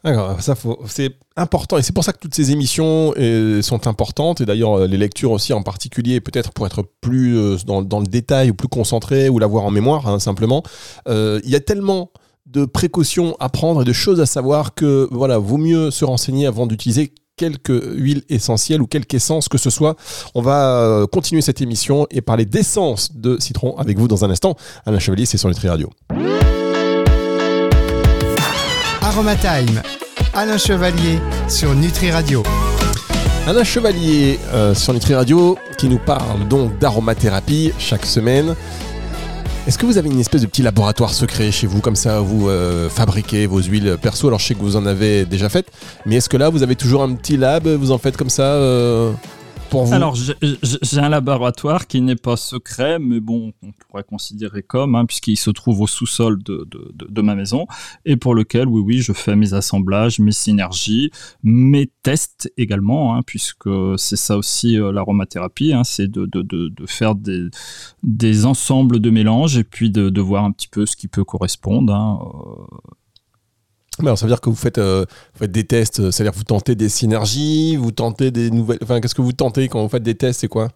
D'accord, 0.08 0.42
ça 0.42 0.56
c'est 0.86 1.18
important 1.36 1.78
et 1.78 1.82
c'est 1.82 1.92
pour 1.92 2.06
ça 2.06 2.14
que 2.14 2.20
toutes 2.20 2.34
ces 2.34 2.52
émissions 2.54 3.14
euh, 3.18 3.62
sont 3.62 3.88
importantes 3.88 4.40
et 4.40 4.46
d'ailleurs 4.46 4.80
euh, 4.80 4.88
les 4.88 4.96
lectures 4.96 5.32
aussi 5.32 5.52
en 5.52 5.64
particulier 5.64 6.22
peut-être 6.22 6.54
pour 6.54 6.66
être 6.66 6.82
plus 7.02 7.38
euh, 7.38 7.58
dans, 7.66 7.82
le 7.82 8.08
détail 8.08 8.52
ou 8.52 8.54
plus 8.54 8.70
concentré 8.70 9.28
ou 9.28 9.38
l'avoir 9.38 9.66
en 9.66 9.72
mémoire 9.72 10.08
hein, 10.08 10.20
simplement. 10.20 10.64
Il 11.10 11.42
y 11.44 11.56
a 11.56 11.60
tellement 11.60 12.12
de 12.46 12.64
précautions 12.64 13.36
à 13.42 13.50
prendre 13.50 13.82
et 13.82 13.86
de 13.86 13.92
choses 13.92 14.22
à 14.22 14.26
savoir 14.26 14.76
que 14.76 15.10
voilà 15.12 15.40
vaut 15.40 15.58
mieux 15.58 15.92
se 15.92 16.06
renseigner 16.06 16.46
avant 16.46 16.68
d'utiliser 16.68 17.14
quelque 17.36 17.94
huile 17.98 18.24
essentielle 18.30 18.82
ou 18.82 18.88
quelque 18.88 19.14
essence 19.14 19.50
que 19.50 19.58
ce 19.58 19.70
soit. 19.70 19.98
On 20.36 20.42
va 20.42 21.06
continuer 21.12 21.42
cette 21.42 21.60
émission 21.60 22.08
et 22.12 22.22
parler 22.22 22.46
d'essence 22.46 23.14
de 23.14 23.38
citron 23.42 23.76
avec 23.76 23.98
vous 23.98 24.08
dans 24.08 24.24
un 24.24 24.30
instant. 24.30 24.56
Alain 24.86 25.00
Chevalier, 25.00 25.26
c'est 25.26 25.38
sur 25.38 25.50
Nutri 25.50 25.68
Radio. 25.68 25.90
Aromatime, 29.18 29.82
Alain 30.36 30.60
Chevalier 30.60 31.20
sur 31.50 31.74
Nutri 31.74 32.12
Radio. 32.12 32.44
Alain 33.48 33.64
Chevalier 33.64 34.40
euh, 34.54 34.76
sur 34.76 34.94
Nutri 34.94 35.16
Radio 35.16 35.58
qui 35.80 35.90
nous 35.90 35.98
parle 35.98 36.48
donc 36.48 36.78
d'aromathérapie 36.78 37.74
chaque 37.80 38.06
semaine. 38.06 38.56
Est-ce 39.66 39.80
que 39.80 39.88
vous 39.88 39.98
avez 39.98 40.08
une 40.08 40.20
espèce 40.20 40.42
de 40.42 40.46
petit 40.46 40.62
laboratoire 40.62 41.16
secret 41.16 41.52
chez 41.52 41.66
vous, 41.66 41.82
comme 41.82 41.96
ça, 41.96 42.20
vous 42.20 42.48
euh, 42.48 42.90
fabriquez 42.90 43.48
vos 43.48 43.60
huiles 43.60 43.98
perso? 44.00 44.28
Alors 44.28 44.38
je 44.38 44.46
sais 44.46 44.54
que 44.54 44.62
vous 44.62 44.76
en 44.76 44.86
avez 44.86 45.26
déjà 45.26 45.50
faites, 45.50 45.72
mais 46.06 46.18
est-ce 46.18 46.30
que 46.30 46.38
là, 46.38 46.50
vous 46.50 46.62
avez 46.62 46.76
toujours 46.76 47.02
un 47.02 47.16
petit 47.16 47.38
lab 47.38 47.68
Vous 47.68 47.90
en 47.90 47.98
faites 47.98 48.18
comme 48.18 48.30
ça 48.30 48.44
euh, 48.44 49.12
alors, 49.92 50.16
j'ai 50.16 51.00
un 51.00 51.10
laboratoire 51.10 51.88
qui 51.88 52.02
n'est 52.02 52.16
pas 52.16 52.38
secret, 52.38 53.00
mais 53.00 53.20
bon, 53.20 53.54
on 53.62 53.72
pourrait 53.72 54.04
considérer 54.04 54.64
comme, 54.64 54.96
hein, 54.96 55.06
puisqu'il 55.06 55.38
se 55.38 55.50
trouve 55.50 55.82
au 55.82 55.88
sous-sol 55.88 56.40
de, 56.44 57.22
ma 57.22 57.36
maison, 57.36 57.68
et 58.06 58.16
pour 58.16 58.36
lequel, 58.36 58.68
oui, 58.68 58.82
oui, 58.82 58.98
je 59.00 59.14
fais 59.14 59.36
mes 59.36 59.54
assemblages, 59.54 60.20
mes 60.20 60.32
synergies, 60.32 61.12
mes 61.44 61.90
tests 62.04 62.52
également, 62.58 63.16
hein, 63.16 63.22
puisque 63.26 63.70
c'est 63.98 64.16
ça 64.16 64.38
aussi 64.38 64.80
euh, 64.80 64.92
l'aromathérapie, 64.92 65.74
hein, 65.74 65.84
c'est 65.84 66.10
de, 66.10 66.30
faire 66.86 67.16
des, 67.16 68.46
ensembles 68.46 69.00
de 69.00 69.10
mélanges 69.10 69.58
et 69.58 69.64
puis 69.64 69.90
de, 69.90 70.22
voir 70.22 70.44
un 70.44 70.52
petit 70.52 70.68
peu 70.68 70.86
ce 70.86 70.96
qui 70.96 71.08
peut 71.08 71.24
correspondre. 71.24 72.68
Euh, 72.74 72.78
alors, 74.00 74.18
ça 74.18 74.26
veut 74.26 74.32
dire 74.32 74.42
que 74.42 74.50
vous 74.50 74.56
faites, 74.56 74.78
euh, 74.78 75.06
des 75.42 75.66
tests, 75.66 76.12
c'est-à-dire 76.12 76.34
que 76.34 76.38
vous 76.38 76.44
tentez 76.44 76.76
des 76.76 76.90
synergies, 76.90 77.76
vous 77.76 77.92
tentez 77.92 78.32
des 78.32 78.52
nouvelles. 78.52 78.80
Enfin, 78.84 79.02
qu'est-ce 79.02 79.16
que 79.16 79.22
vous 79.22 79.34
tentez 79.34 79.68
quand 79.70 79.82
vous 79.82 79.90
faites 79.90 80.04
des 80.04 80.16
tests 80.16 80.42
C'est 80.42 80.48
quoi? 80.48 80.70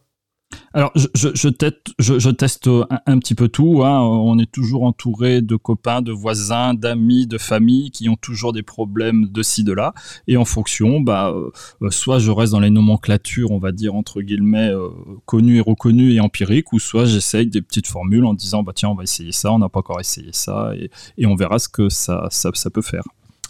Alors, 0.74 0.92
je, 0.96 2.30
teste 2.30 2.70
un, 3.06 3.20
petit 3.20 3.36
peu 3.36 3.50
tout. 3.50 3.84
Hein. 3.84 4.00
On 4.00 4.40
est 4.40 4.50
toujours 4.50 4.84
entouré 4.84 5.42
de 5.42 5.56
copains, 5.56 6.02
de 6.02 6.12
voisins, 6.12 6.74
d'amis, 6.74 7.28
de 7.28 7.38
familles 7.38 7.92
qui 7.92 8.08
ont 8.08 8.16
toujours 8.16 8.54
des 8.54 8.64
problèmes 8.64 9.28
de 9.28 9.44
ci, 9.44 9.64
de 9.64 9.74
là. 9.74 9.94
Et 10.28 10.38
en 10.38 10.46
fonction, 10.46 11.02
bah, 11.02 11.34
euh, 11.34 11.90
soit 11.90 12.20
je 12.20 12.32
reste 12.32 12.54
dans 12.54 12.60
les 12.60 12.70
nomenclatures, 12.70 13.52
on 13.52 13.60
va 13.60 13.72
dire, 13.72 13.96
entre 13.96 14.22
guillemets, 14.22 14.70
euh, 14.70 14.88
connues 15.26 15.58
et 15.58 15.62
reconnues 15.62 16.14
et 16.14 16.20
empiriques, 16.22 16.72
ou 16.72 16.80
soit 16.80 17.06
j'essaye 17.06 17.48
des 17.48 17.62
petites 17.62 17.88
formules 17.88 18.26
en 18.26 18.34
disant, 18.34 18.64
bah, 18.64 18.72
tiens, 18.74 18.90
on 18.90 18.96
va 18.96 19.04
essayer 19.04 19.34
ça, 19.34 19.52
on 19.52 19.60
n'a 19.60 19.70
pas 19.70 19.80
encore 19.80 20.00
essayé 20.00 20.30
ça, 20.32 20.72
et, 20.76 21.26
on 21.26 21.36
verra 21.36 21.60
ce 21.60 21.70
que 21.70 21.90
ça 21.90 22.30
peut 22.74 22.82
faire. 22.82 23.04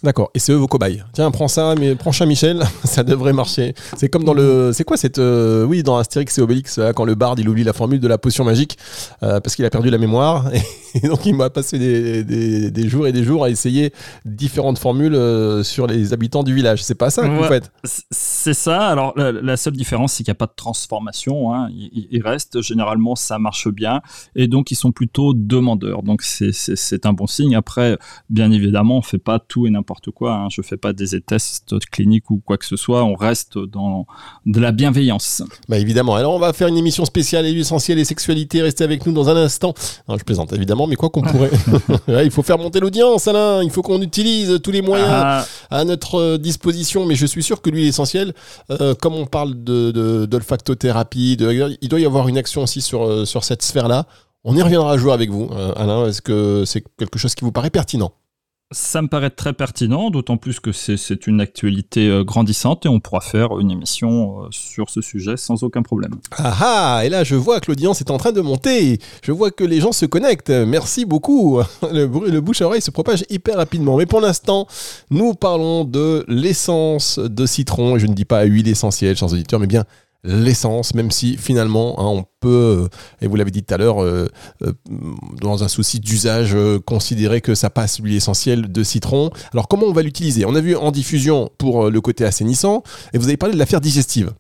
D'accord. 0.04 0.32
Et 0.34 0.40
c'est 0.40 0.52
eux 0.52 0.56
vos 0.56 0.68
cobayes. 0.68 1.04
Tiens, 1.14 1.30
prends 1.30 1.48
ça, 1.48 1.76
mais 1.80 1.96
prends 1.96 2.12
chat 2.12 2.26
Michel, 2.26 2.64
ça 2.84 3.04
devrait 3.04 3.34
marcher. 3.34 3.76
C'est 3.98 4.10
comme 4.10 4.24
dans 4.24 4.34
le. 4.34 4.72
C'est 4.74 4.84
quoi 4.84 4.98
cette. 4.98 5.20
Euh, 5.20 5.64
oui, 5.66 5.84
dans 5.84 5.98
Astérix 5.98 6.38
et 6.38 6.42
Obélix, 6.42 6.80
quand 6.96 7.06
le 7.06 7.16
barde 7.16 7.40
il 7.40 7.48
oublie 7.48 7.64
la 7.64 7.74
formule 7.74 8.00
de 8.00 8.08
la 8.08 8.18
potion 8.18 8.44
magique 8.44 8.78
euh, 9.24 9.40
parce 9.40 9.56
qu'il 9.56 9.66
a 9.66 9.70
perdu 9.70 9.90
la 9.90 9.98
mémoire. 9.98 10.50
donc 11.04 11.26
il 11.26 11.36
m'a 11.36 11.50
passé 11.50 11.78
des, 11.80 12.90
jours 12.90 13.08
et 13.08 13.12
des 13.12 13.24
jours 13.24 13.44
à 13.44 13.50
essayer 13.50 13.94
différentes 14.26 14.80
formules 14.80 15.16
euh, 15.16 15.64
sur 15.64 15.88
les 15.88 16.14
habitants 16.14 16.44
du 16.44 16.54
village. 16.54 16.84
C'est 16.84 16.96
pas 16.96 17.10
ça 17.10 17.24
que 17.24 17.30
vous 17.30 17.44
faites 17.44 17.72
C'est 17.84 18.54
ça. 18.54 18.88
Alors 18.88 19.14
la, 19.18 19.58
seule 19.58 19.74
différence, 19.74 20.14
c'est 20.14 20.24
qu'il 20.24 20.32
n'y 20.32 20.36
a 20.36 20.40
pas 20.40 20.48
de 20.48 20.56
transformation. 20.56 21.54
Hein. 21.54 21.70
Il, 21.72 22.22
reste. 22.24 22.62
Généralement, 22.62 23.16
ça 23.16 23.40
marche 23.40 23.70
bien. 23.70 24.02
Et 24.36 24.48
donc 24.48 24.72
ils 24.72 24.76
sont 24.76 24.92
plutôt 24.92 25.34
demandeurs. 25.34 26.04
Donc 26.04 26.22
c'est 26.24 27.06
un 27.06 27.14
bon 27.14 27.28
signe. 27.28 27.56
Après, 27.56 27.98
bien 28.30 28.52
évidemment, 28.52 28.98
on 28.98 29.02
fait 29.02 29.18
pas 29.18 29.40
tout 29.40 29.68
et 29.68 29.70
n'importe 29.70 30.12
quoi. 30.12 30.34
Hein. 30.36 30.48
Je 30.50 30.62
fais 30.62 30.78
pas 30.78 30.94
des 30.94 31.22
tests 31.22 31.74
cliniques 31.92 32.30
ou 32.32 32.42
quoi 32.46 32.58
que 32.58 32.66
ce 32.66 32.76
soit. 32.76 33.04
On 33.04 33.16
reste 33.16 33.58
dans 33.58 34.06
de 34.46 34.60
la 34.60 34.72
bienveillance. 34.72 35.44
Bah 35.70 35.78
évidemment. 35.78 36.16
Alors 36.16 36.34
on 36.34 36.40
va 36.40 36.54
faire 36.54 36.68
une 36.68 36.78
émission 36.78 37.06
spéciale 37.06 37.46
et 37.46 37.52
essentielle 37.52 38.00
et 38.00 38.06
sexualité. 38.06 38.62
Restez 38.62 38.84
avec 38.84 39.06
nous 39.06 39.14
dans 39.14 39.30
un 39.30 39.36
instant. 39.36 39.74
Non, 40.08 40.18
je 40.18 40.24
plaisante 40.24 40.54
évidemment, 40.54 40.81
mais 40.88 40.96
quoi 40.96 41.10
qu'on 41.10 41.22
pourrait. 41.22 41.52
il 42.24 42.32
faut 42.32 42.44
faire 42.44 42.58
monter 42.58 42.80
l'audience, 42.80 43.28
Alain. 43.28 43.64
Il 43.64 43.70
faut 43.70 43.82
qu'on 43.82 44.02
utilise 44.02 44.60
tous 44.64 44.72
les 44.72 44.82
moyens 44.82 45.10
ah. 45.12 45.46
à 45.70 45.84
notre 45.84 46.38
disposition. 46.38 47.06
Mais 47.06 47.16
je 47.16 47.26
suis 47.26 47.44
sûr 47.44 47.62
que 47.62 47.70
l'huile 47.70 47.88
essentielle, 47.88 48.34
euh, 48.70 48.94
comme 48.96 49.16
on 49.16 49.26
parle 49.26 49.64
de 49.64 50.26
d'olfactothérapie, 50.26 51.38
de, 51.38 51.78
il 51.82 51.90
doit 51.90 52.00
y 52.00 52.06
avoir 52.06 52.28
une 52.28 52.38
action 52.38 52.64
aussi 52.64 52.82
sur 52.82 53.04
euh, 53.04 53.26
sur 53.26 53.44
cette 53.44 53.62
sphère-là. 53.62 54.06
On 54.44 54.56
y 54.56 54.62
reviendra 54.62 54.94
à 54.94 54.98
jouer 54.98 55.14
avec 55.14 55.30
vous, 55.30 55.50
euh, 55.52 55.72
Alain. 55.76 56.08
Est-ce 56.08 56.22
que 56.22 56.64
c'est 56.66 56.84
quelque 56.98 57.20
chose 57.20 57.36
qui 57.36 57.46
vous 57.46 57.52
paraît 57.52 57.70
pertinent? 57.70 58.12
Ça 58.72 59.02
me 59.02 59.08
paraît 59.08 59.30
très 59.30 59.54
pertinent, 59.54 60.10
d'autant 60.10 60.38
plus 60.38 60.60
que 60.60 60.72
c'est 60.72 61.28
une 61.28 61.42
actualité 61.42 62.08
euh, 62.08 62.24
grandissante 62.24 62.86
et 62.86 62.90
on 62.90 63.00
pourra 63.00 63.22
faire 63.22 63.60
une 63.60 63.70
émission 63.70 64.44
euh, 64.44 64.48
sur 64.52 64.90
ce 64.90 65.02
sujet 65.02 65.38
sans 65.38 65.64
aucun 65.64 65.82
problème. 65.82 66.12
Ah 66.38 66.58
ah 66.62 67.06
Et 67.06 67.10
là, 67.10 67.24
je 67.24 67.36
vois 67.36 67.60
que 67.60 67.70
l'audience 67.70 68.02
est 68.02 68.12
en 68.12 68.18
train 68.18 68.32
de 68.32 68.42
monter. 68.42 69.00
Je 69.24 69.32
vois 69.32 69.52
que 69.52 69.64
les 69.64 69.82
gens 69.82 69.92
se 69.92 70.06
connectent. 70.06 70.50
Merci 70.50 71.06
beaucoup. 71.06 71.60
Le, 71.92 72.06
le 72.06 72.42
bouche 72.42 72.62
à 72.62 72.68
oreille 72.68 72.82
se 72.82 72.92
propage 72.92 73.26
hyper 73.30 73.58
rapidement. 73.58 73.98
Mais 73.98 74.06
pour 74.06 74.22
l'instant, 74.22 74.68
nous 75.10 75.34
parlons 75.34 75.84
de 75.84 76.24
l'essence 76.28 77.20
de 77.20 77.46
citron. 77.46 77.98
Je 77.98 78.08
ne 78.08 78.14
dis 78.14 78.26
pas 78.26 78.44
huile 78.44 78.68
essentielle, 78.68 79.18
chers 79.18 79.34
auditeurs, 79.34 79.60
mais 79.60 79.68
bien 79.68 79.84
l'essence, 80.24 80.94
même 80.94 81.12
si 81.12 81.38
finalement 81.38 82.00
hein, 82.00 82.06
on 82.06 82.26
peut, 82.40 82.86
euh, 82.86 82.88
et 83.22 83.28
vous 83.28 83.36
l'avez 83.36 83.52
dit 83.52 83.64
tout 83.64 83.74
à 83.74 83.78
l'heure, 83.78 84.04
euh, 84.04 84.28
euh, 84.64 84.74
dans 85.42 85.64
un 85.64 85.68
souci 85.68 86.00
d'usage, 86.00 86.56
considérer 86.86 87.42
que 87.42 87.56
ça 87.56 87.70
passe 87.70 88.00
l'huile 88.00 88.16
essentielle 88.16 88.72
de 88.72 88.84
citron. 88.84 89.32
Alors 89.54 89.68
comment 89.68 89.88
on 89.88 89.94
va 89.94 90.04
l'utiliser? 90.04 90.46
On 90.46 90.56
a 90.56 90.62
vu 90.62 90.76
en 90.76 90.92
diffusion 90.92 91.52
pour 91.58 91.90
le 91.90 92.02
côté 92.02 92.26
assainissant, 92.26 92.84
et 93.14 93.18
vous 93.18 93.26
avez 93.26 93.38
parlé 93.38 93.54
de 93.54 93.60
l'affaire 93.60 93.82
digestive. 93.82 94.34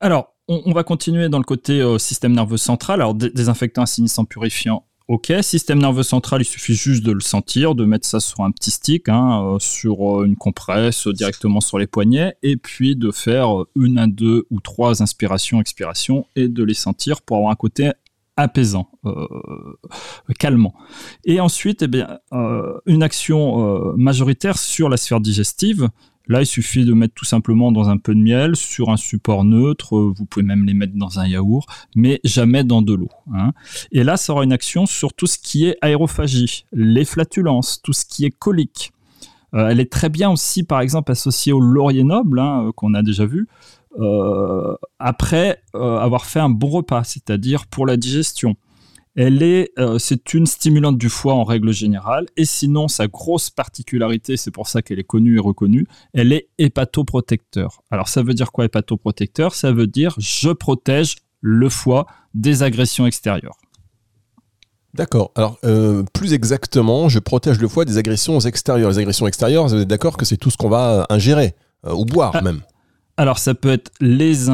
Alors, 0.00 0.34
on, 0.46 0.72
va 0.72 0.84
continuer 0.84 1.28
dans 1.28 1.38
le 1.38 1.44
côté 1.44 1.84
système 1.98 2.32
nerveux 2.32 2.56
central. 2.56 3.00
Alors, 3.00 3.14
désinfectant, 3.14 3.82
assainissant, 3.82 4.24
purifiant, 4.24 4.86
Ok, 5.08 5.32
système 5.40 5.78
nerveux 5.78 6.02
central, 6.02 6.42
il 6.42 6.44
suffit 6.44 6.74
juste 6.74 7.02
de 7.02 7.12
le 7.12 7.20
sentir, 7.20 7.74
de 7.74 7.86
mettre 7.86 8.06
ça 8.06 8.20
sur 8.20 8.42
un 8.42 8.50
petit 8.50 8.70
stick, 8.70 9.08
hein, 9.08 9.42
euh, 9.42 9.58
sur 9.58 10.20
euh, 10.20 10.26
une 10.26 10.36
compresse, 10.36 11.06
euh, 11.06 11.14
directement 11.14 11.62
sur 11.62 11.78
les 11.78 11.86
poignets, 11.86 12.36
et 12.42 12.58
puis 12.58 12.94
de 12.94 13.10
faire 13.10 13.48
une 13.74 13.96
à 13.96 14.06
deux 14.06 14.44
ou 14.50 14.60
trois 14.60 15.02
inspirations, 15.02 15.62
expirations, 15.62 16.26
et 16.36 16.48
de 16.48 16.62
les 16.62 16.74
sentir 16.74 17.22
pour 17.22 17.38
avoir 17.38 17.50
un 17.50 17.56
côté 17.56 17.90
apaisant, 18.36 18.90
calmant. 20.38 20.74
Et 21.24 21.40
ensuite, 21.40 21.82
eh 21.82 21.88
bien, 21.88 22.20
une 22.86 23.02
action 23.02 23.96
majoritaire 23.96 24.58
sur 24.58 24.88
la 24.88 24.96
sphère 24.96 25.20
digestive, 25.20 25.88
Là, 26.28 26.42
il 26.42 26.46
suffit 26.46 26.84
de 26.84 26.92
mettre 26.92 27.14
tout 27.14 27.24
simplement 27.24 27.72
dans 27.72 27.88
un 27.88 27.96
peu 27.96 28.14
de 28.14 28.20
miel 28.20 28.54
sur 28.54 28.90
un 28.90 28.96
support 28.96 29.44
neutre. 29.44 29.98
Vous 29.98 30.26
pouvez 30.26 30.44
même 30.44 30.64
les 30.64 30.74
mettre 30.74 30.94
dans 30.94 31.18
un 31.18 31.26
yaourt, 31.26 31.66
mais 31.96 32.20
jamais 32.24 32.64
dans 32.64 32.82
de 32.82 32.94
l'eau. 32.94 33.10
Hein. 33.34 33.52
Et 33.92 34.04
là, 34.04 34.16
ça 34.16 34.32
aura 34.32 34.44
une 34.44 34.52
action 34.52 34.86
sur 34.86 35.14
tout 35.14 35.26
ce 35.26 35.38
qui 35.38 35.66
est 35.66 35.76
aérophagie, 35.80 36.66
les 36.72 37.04
flatulences, 37.04 37.80
tout 37.82 37.92
ce 37.92 38.04
qui 38.04 38.24
est 38.24 38.30
colique. 38.30 38.92
Euh, 39.54 39.68
elle 39.68 39.80
est 39.80 39.90
très 39.90 40.08
bien 40.08 40.30
aussi, 40.30 40.62
par 40.62 40.80
exemple, 40.80 41.12
associée 41.12 41.52
au 41.52 41.60
laurier 41.60 42.04
noble, 42.04 42.38
hein, 42.38 42.66
euh, 42.66 42.72
qu'on 42.72 42.94
a 42.94 43.02
déjà 43.02 43.24
vu, 43.24 43.48
euh, 43.98 44.74
après 44.98 45.62
avoir 45.74 46.26
fait 46.26 46.40
un 46.40 46.50
bon 46.50 46.68
repas, 46.68 47.04
c'est-à-dire 47.04 47.66
pour 47.66 47.86
la 47.86 47.96
digestion. 47.96 48.56
Elle 49.20 49.42
est, 49.42 49.72
euh, 49.80 49.98
c'est 49.98 50.32
une 50.32 50.46
stimulante 50.46 50.96
du 50.96 51.08
foie 51.08 51.34
en 51.34 51.42
règle 51.42 51.72
générale, 51.72 52.26
et 52.36 52.44
sinon 52.44 52.86
sa 52.86 53.08
grosse 53.08 53.50
particularité, 53.50 54.36
c'est 54.36 54.52
pour 54.52 54.68
ça 54.68 54.80
qu'elle 54.80 55.00
est 55.00 55.04
connue 55.04 55.38
et 55.38 55.40
reconnue, 55.40 55.88
elle 56.14 56.32
est 56.32 56.50
hépatoprotecteur. 56.58 57.82
Alors 57.90 58.06
ça 58.06 58.22
veut 58.22 58.32
dire 58.32 58.52
quoi 58.52 58.66
hépatoprotecteur? 58.66 59.56
Ça 59.56 59.72
veut 59.72 59.88
dire 59.88 60.14
je 60.18 60.50
protège 60.50 61.16
le 61.40 61.68
foie 61.68 62.06
des 62.32 62.62
agressions 62.62 63.06
extérieures. 63.06 63.56
D'accord. 64.94 65.32
Alors, 65.34 65.58
euh, 65.64 66.04
plus 66.12 66.32
exactement, 66.32 67.08
je 67.08 67.18
protège 67.18 67.58
le 67.58 67.66
foie 67.66 67.84
des 67.84 67.98
agressions 67.98 68.38
extérieures. 68.38 68.90
Les 68.90 68.98
agressions 68.98 69.26
extérieures, 69.26 69.66
vous 69.66 69.74
êtes 69.74 69.88
d'accord 69.88 70.16
que 70.16 70.24
c'est 70.24 70.36
tout 70.36 70.50
ce 70.50 70.56
qu'on 70.56 70.68
va 70.68 71.06
ingérer, 71.10 71.56
euh, 71.86 71.92
ou 71.92 72.04
boire 72.04 72.30
ah. 72.34 72.42
même? 72.42 72.60
Alors 73.16 73.40
ça 73.40 73.54
peut 73.54 73.72
être 73.72 73.90
les 74.00 74.46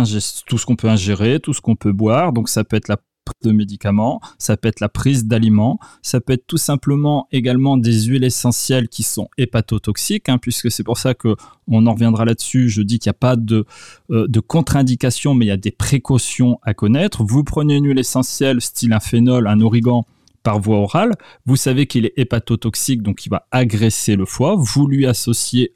tout 0.47 0.57
ce 0.57 0.65
qu'on 0.65 0.77
peut 0.77 0.89
ingérer, 0.89 1.39
tout 1.39 1.53
ce 1.53 1.61
qu'on 1.61 1.77
peut 1.77 1.93
boire. 1.93 2.33
Donc 2.33 2.49
ça 2.49 2.65
peut 2.65 2.77
être 2.77 2.89
la 2.89 2.97
de 3.43 3.53
médicaments, 3.53 4.21
ça 4.39 4.57
peut 4.57 4.69
être 4.69 4.81
la 4.81 4.89
prise 4.89 5.27
d'aliments, 5.27 5.79
ça 6.03 6.21
peut 6.21 6.35
être 6.35 6.47
tout 6.47 6.57
simplement 6.57 7.29
également 7.33 7.77
des 7.77 8.05
huiles 8.05 8.25
essentielles 8.25 8.89
qui 8.89 9.03
sont 9.03 9.29
hépatotoxiques, 9.39 10.29
hein, 10.29 10.39
puisque 10.39 10.71
c'est 10.71 10.83
pour 10.83 10.99
ça 10.99 11.15
que 11.15 11.37
on 11.69 11.87
en 11.87 11.93
reviendra 11.93 12.25
là-dessus. 12.25 12.69
Je 12.69 12.83
dis 12.83 12.99
qu'il 12.99 13.09
n'y 13.09 13.17
a 13.17 13.19
pas 13.19 13.37
de, 13.37 13.65
euh, 14.11 14.27
de 14.29 14.41
contre-indication, 14.41 15.35
mais 15.35 15.47
il 15.47 15.49
y 15.49 15.53
a 15.53 15.57
des 15.57 15.71
précautions 15.71 16.59
à 16.63 16.75
connaître. 16.75 17.25
Vous 17.25 17.45
prenez 17.45 17.77
une 17.77 17.87
huile 17.87 17.99
essentielle, 17.99 18.61
style 18.61 18.93
un 18.93 19.01
phénol, 19.01 19.47
un 19.47 19.61
origan, 19.61 20.05
par 20.45 20.61
voie 20.61 20.77
orale, 20.77 21.15
vous 21.47 21.57
savez 21.57 21.87
qu'il 21.87 22.07
est 22.07 22.13
hépatotoxique, 22.17 23.03
donc 23.03 23.27
il 23.27 23.31
va 23.31 23.49
agresser 23.51 24.15
le 24.15 24.27
foie. 24.27 24.55
Vous 24.57 24.87
lui 24.87 25.07
associez 25.07 25.73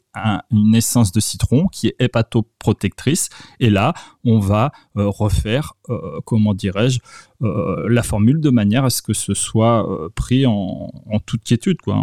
une 0.51 0.75
essence 0.75 1.11
de 1.11 1.21
citron 1.21 1.67
qui 1.69 1.89
est 1.89 1.97
hépatoprotectrice. 1.99 3.31
Et 3.61 3.71
là, 3.71 3.95
on 4.25 4.39
va 4.39 4.73
euh, 4.97 5.09
refaire, 5.09 5.75
euh, 5.89 6.21
comment 6.25 6.55
dirais-je, 6.55 7.01
euh, 7.43 7.89
la 7.89 8.03
formule 8.03 8.41
de 8.41 8.51
manière 8.51 8.85
à 8.85 8.91
ce 8.91 9.03
que 9.03 9.15
ce 9.15 9.35
soit 9.35 9.87
pris 10.15 10.45
en, 10.47 10.91
toute 11.27 11.43
quiétude, 11.45 11.81
quoi, 11.81 11.97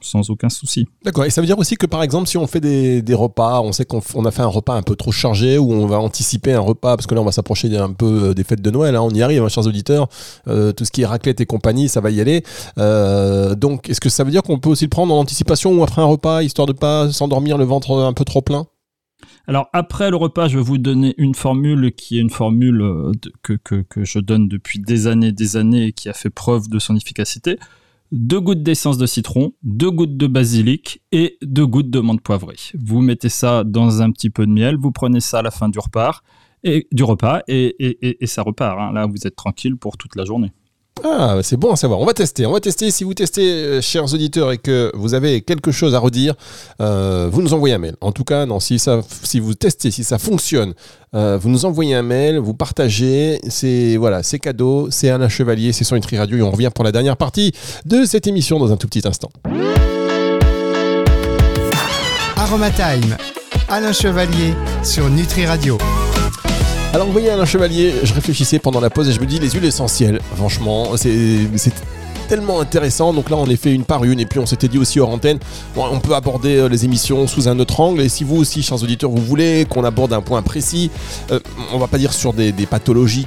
sans 0.00 0.30
aucun 0.30 0.48
souci. 0.48 0.86
D'accord. 1.04 1.24
Et 1.24 1.30
ça 1.30 1.40
veut 1.40 1.46
dire 1.46 1.58
aussi 1.58 1.76
que 1.76 1.86
par 1.86 2.02
exemple, 2.02 2.28
si 2.28 2.36
on 2.36 2.46
fait 2.46 2.60
des, 2.60 3.14
repas, 3.14 3.60
on 3.60 3.72
sait 3.72 3.84
qu'on 3.84 4.24
a 4.24 4.30
fait 4.30 4.42
un 4.42 4.46
repas 4.46 4.74
un 4.74 4.82
peu 4.82 4.96
trop 4.96 5.12
chargé 5.12 5.58
ou 5.58 5.72
on 5.72 5.86
va 5.86 5.98
anticiper 5.98 6.52
un 6.52 6.60
repas, 6.60 6.96
parce 6.96 7.06
que 7.06 7.14
là 7.14 7.20
on 7.20 7.24
va 7.24 7.32
s'approcher 7.32 7.76
un 7.76 7.92
peu 7.92 8.34
des 8.34 8.44
fêtes 8.44 8.62
de 8.62 8.70
Noël, 8.70 8.94
hein, 8.96 9.02
on 9.02 9.10
y 9.10 9.22
arrive, 9.22 9.42
hein, 9.42 9.48
chers 9.48 9.66
auditeurs, 9.66 10.08
tout 10.46 10.84
ce 10.84 10.90
qui 10.90 11.02
est 11.02 11.06
raclette 11.06 11.40
et 11.40 11.46
compagnie, 11.46 11.88
ça 11.88 12.00
va 12.00 12.10
y 12.10 12.20
aller. 12.20 12.42
donc, 12.76 13.88
est-ce 13.88 14.00
que 14.00 14.08
ça 14.08 14.24
veut 14.24 14.30
dire 14.30 14.42
qu'on 14.42 14.58
peut 14.58 14.70
aussi 14.70 14.84
le 14.84 14.90
prendre 14.90 15.14
en 15.14 15.18
anticipation 15.18 15.72
ou 15.72 15.82
après 15.82 16.02
un 16.02 16.06
repas, 16.06 16.42
histoire 16.42 16.66
de 16.66 16.72
pas 16.72 17.10
s'endormir 17.10 17.58
le 17.58 17.64
ventre 17.64 17.92
un 17.92 18.12
peu 18.12 18.24
trop 18.24 18.42
plein? 18.42 18.66
Alors 19.48 19.70
après 19.72 20.10
le 20.10 20.16
repas, 20.16 20.46
je 20.46 20.58
vais 20.58 20.62
vous 20.62 20.76
donner 20.76 21.14
une 21.16 21.34
formule 21.34 21.92
qui 21.94 22.18
est 22.18 22.20
une 22.20 22.28
formule 22.28 22.82
euh, 22.82 23.12
que, 23.42 23.54
que, 23.54 24.04
je 24.04 24.18
donne 24.18 24.46
depuis 24.46 24.78
des 24.78 25.06
années, 25.06 25.32
des 25.32 25.56
années 25.56 25.86
et 25.86 25.92
qui 25.92 26.10
a 26.10 26.12
fait 26.12 26.28
preuve 26.28 26.68
de 26.68 26.78
son 26.78 26.94
efficacité. 26.94 27.58
Deux 28.10 28.40
gouttes 28.40 28.62
d'essence 28.62 28.96
de 28.96 29.06
citron, 29.06 29.52
deux 29.62 29.90
gouttes 29.90 30.16
de 30.16 30.26
basilic 30.26 31.02
et 31.12 31.36
deux 31.42 31.66
gouttes 31.66 31.90
de 31.90 32.00
menthe 32.00 32.22
poivrée. 32.22 32.56
Vous 32.74 33.02
mettez 33.02 33.28
ça 33.28 33.64
dans 33.64 34.00
un 34.00 34.10
petit 34.10 34.30
peu 34.30 34.46
de 34.46 34.50
miel, 34.50 34.76
vous 34.76 34.92
prenez 34.92 35.20
ça 35.20 35.40
à 35.40 35.42
la 35.42 35.50
fin 35.50 35.68
du 35.68 35.78
repas 35.78 36.20
et 36.64 36.86
du 36.90 37.04
repas 37.04 37.42
et, 37.48 37.76
et, 38.22 38.26
ça 38.26 38.42
repart. 38.42 38.78
Hein. 38.80 38.92
Là, 38.92 39.06
vous 39.06 39.26
êtes 39.26 39.36
tranquille 39.36 39.76
pour 39.76 39.98
toute 39.98 40.16
la 40.16 40.24
journée. 40.24 40.52
Ah, 41.10 41.38
c'est 41.42 41.56
bon 41.56 41.72
à 41.72 41.76
savoir. 41.76 42.00
On 42.00 42.04
va 42.06 42.14
tester. 42.14 42.46
On 42.46 42.52
va 42.52 42.60
tester. 42.60 42.90
Si 42.90 43.04
vous 43.04 43.14
testez, 43.14 43.50
euh, 43.50 43.80
chers 43.80 44.12
auditeurs, 44.12 44.52
et 44.52 44.58
que 44.58 44.92
vous 44.94 45.14
avez 45.14 45.40
quelque 45.40 45.72
chose 45.72 45.94
à 45.94 45.98
redire, 45.98 46.34
euh, 46.80 47.28
vous 47.30 47.42
nous 47.42 47.54
envoyez 47.54 47.74
un 47.74 47.78
mail. 47.78 47.96
En 48.00 48.12
tout 48.12 48.24
cas, 48.24 48.46
non, 48.46 48.60
si, 48.60 48.78
ça, 48.78 49.00
si 49.22 49.40
vous 49.40 49.54
testez, 49.54 49.90
si 49.90 50.04
ça 50.04 50.18
fonctionne, 50.18 50.74
euh, 51.14 51.38
vous 51.40 51.48
nous 51.48 51.64
envoyez 51.64 51.94
un 51.94 52.02
mail, 52.02 52.38
vous 52.38 52.54
partagez. 52.54 53.40
C'est 53.48 53.96
voilà, 53.96 54.22
c'est 54.22 54.38
cadeau. 54.38 54.88
C'est 54.90 55.08
Alain 55.08 55.28
Chevalier, 55.28 55.72
c'est 55.72 55.84
sur 55.84 55.96
Nutri 55.96 56.18
Radio. 56.18 56.36
Et 56.38 56.42
on 56.42 56.50
revient 56.50 56.70
pour 56.74 56.84
la 56.84 56.92
dernière 56.92 57.16
partie 57.16 57.52
de 57.84 58.04
cette 58.04 58.26
émission 58.26 58.58
dans 58.58 58.72
un 58.72 58.76
tout 58.76 58.88
petit 58.88 59.06
instant. 59.06 59.30
Aromatime, 62.36 63.16
Alain 63.68 63.92
Chevalier 63.92 64.54
sur 64.82 65.08
Nutri 65.08 65.46
Radio. 65.46 65.78
Alors 66.94 67.06
vous 67.06 67.12
voyez 67.12 67.30
Alain 67.30 67.44
Chevalier, 67.44 67.92
je 68.02 68.14
réfléchissais 68.14 68.58
pendant 68.58 68.80
la 68.80 68.88
pause 68.88 69.08
et 69.10 69.12
je 69.12 69.20
me 69.20 69.26
dis 69.26 69.38
les 69.38 69.50
huiles 69.50 69.66
essentielles, 69.66 70.20
franchement, 70.36 70.96
c'est 70.96 71.72
tellement 72.28 72.60
intéressant. 72.60 73.12
Donc 73.12 73.30
là, 73.30 73.36
on 73.36 73.44
les 73.44 73.56
fait 73.56 73.74
une 73.74 73.84
par 73.84 74.04
une. 74.04 74.20
Et 74.20 74.26
puis, 74.26 74.38
on 74.38 74.46
s'était 74.46 74.68
dit 74.68 74.78
aussi 74.78 74.98
hors 75.00 75.10
antenne, 75.10 75.38
on 75.76 76.00
peut 76.00 76.14
aborder 76.14 76.56
euh, 76.56 76.68
les 76.68 76.84
émissions 76.84 77.26
sous 77.26 77.48
un 77.48 77.58
autre 77.58 77.80
angle. 77.80 78.02
Et 78.02 78.08
si 78.08 78.24
vous 78.24 78.36
aussi, 78.36 78.62
chers 78.62 78.82
auditeurs, 78.82 79.10
vous 79.10 79.22
voulez 79.22 79.66
qu'on 79.68 79.84
aborde 79.84 80.12
un 80.12 80.20
point 80.20 80.42
précis, 80.42 80.90
euh, 81.30 81.40
on 81.72 81.78
va 81.78 81.88
pas 81.88 81.98
dire 81.98 82.12
sur 82.12 82.32
des 82.32 82.52
pathologies 82.66 83.26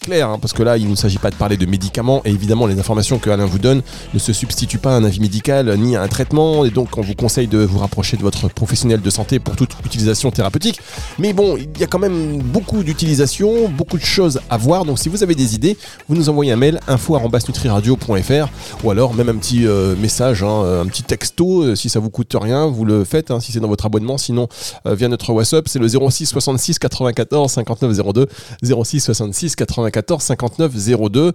clair, 0.00 0.28
hein, 0.28 0.38
parce 0.40 0.52
que 0.52 0.62
là, 0.62 0.76
il 0.76 0.88
ne 0.88 0.94
s'agit 0.94 1.18
pas 1.18 1.30
de 1.30 1.36
parler 1.36 1.56
de 1.56 1.66
médicaments, 1.66 2.22
et 2.24 2.30
évidemment, 2.30 2.66
les 2.66 2.78
informations 2.78 3.18
que 3.18 3.30
Alain 3.30 3.44
vous 3.44 3.58
donne 3.58 3.82
ne 4.12 4.18
se 4.18 4.32
substituent 4.32 4.78
pas 4.78 4.94
à 4.94 4.94
un 4.94 5.04
avis 5.04 5.20
médical 5.20 5.72
ni 5.78 5.96
à 5.96 6.02
un 6.02 6.08
traitement, 6.08 6.64
et 6.64 6.70
donc 6.70 6.96
on 6.96 7.02
vous 7.02 7.14
conseille 7.14 7.46
de 7.46 7.58
vous 7.58 7.78
rapprocher 7.78 8.16
de 8.16 8.22
votre 8.22 8.48
professionnel 8.48 9.00
de 9.00 9.10
santé 9.10 9.38
pour 9.38 9.56
toute 9.56 9.74
utilisation 9.84 10.30
thérapeutique. 10.30 10.80
Mais 11.18 11.32
bon, 11.32 11.56
il 11.56 11.78
y 11.78 11.84
a 11.84 11.86
quand 11.86 11.98
même 11.98 12.38
beaucoup 12.38 12.82
d'utilisations, 12.82 13.68
beaucoup 13.68 13.98
de 13.98 14.04
choses 14.04 14.40
à 14.48 14.56
voir, 14.56 14.84
donc 14.84 14.98
si 14.98 15.08
vous 15.08 15.22
avez 15.22 15.34
des 15.34 15.54
idées, 15.54 15.76
vous 16.08 16.16
nous 16.16 16.28
envoyez 16.28 16.52
un 16.52 16.56
mail 16.56 16.80
info.nutriradio.fr 16.88 18.48
ou 18.82 18.90
alors 18.90 19.14
même 19.14 19.28
un 19.28 19.36
petit 19.36 19.66
euh, 19.66 19.94
message, 19.96 20.42
hein, 20.42 20.80
un 20.82 20.86
petit 20.86 21.02
texto, 21.02 21.62
euh, 21.62 21.74
si 21.74 21.88
ça 21.88 22.00
vous 22.00 22.10
coûte 22.10 22.34
rien, 22.40 22.66
vous 22.66 22.84
le 22.84 23.04
faites, 23.04 23.30
hein, 23.30 23.40
si 23.40 23.52
c'est 23.52 23.60
dans 23.60 23.68
votre 23.68 23.86
abonnement, 23.86 24.18
sinon 24.18 24.48
euh, 24.86 24.94
via 24.94 25.08
notre 25.08 25.32
WhatsApp, 25.32 25.68
c'est 25.68 25.78
le 25.78 25.88
06 25.88 26.26
66 26.26 26.78
94 26.78 27.50
59 27.52 28.12
02, 28.14 28.26
06 28.62 29.00
66 29.00 29.56
94 29.56 29.89
94 29.90 30.22
59 30.22 30.72
02. 31.10 31.32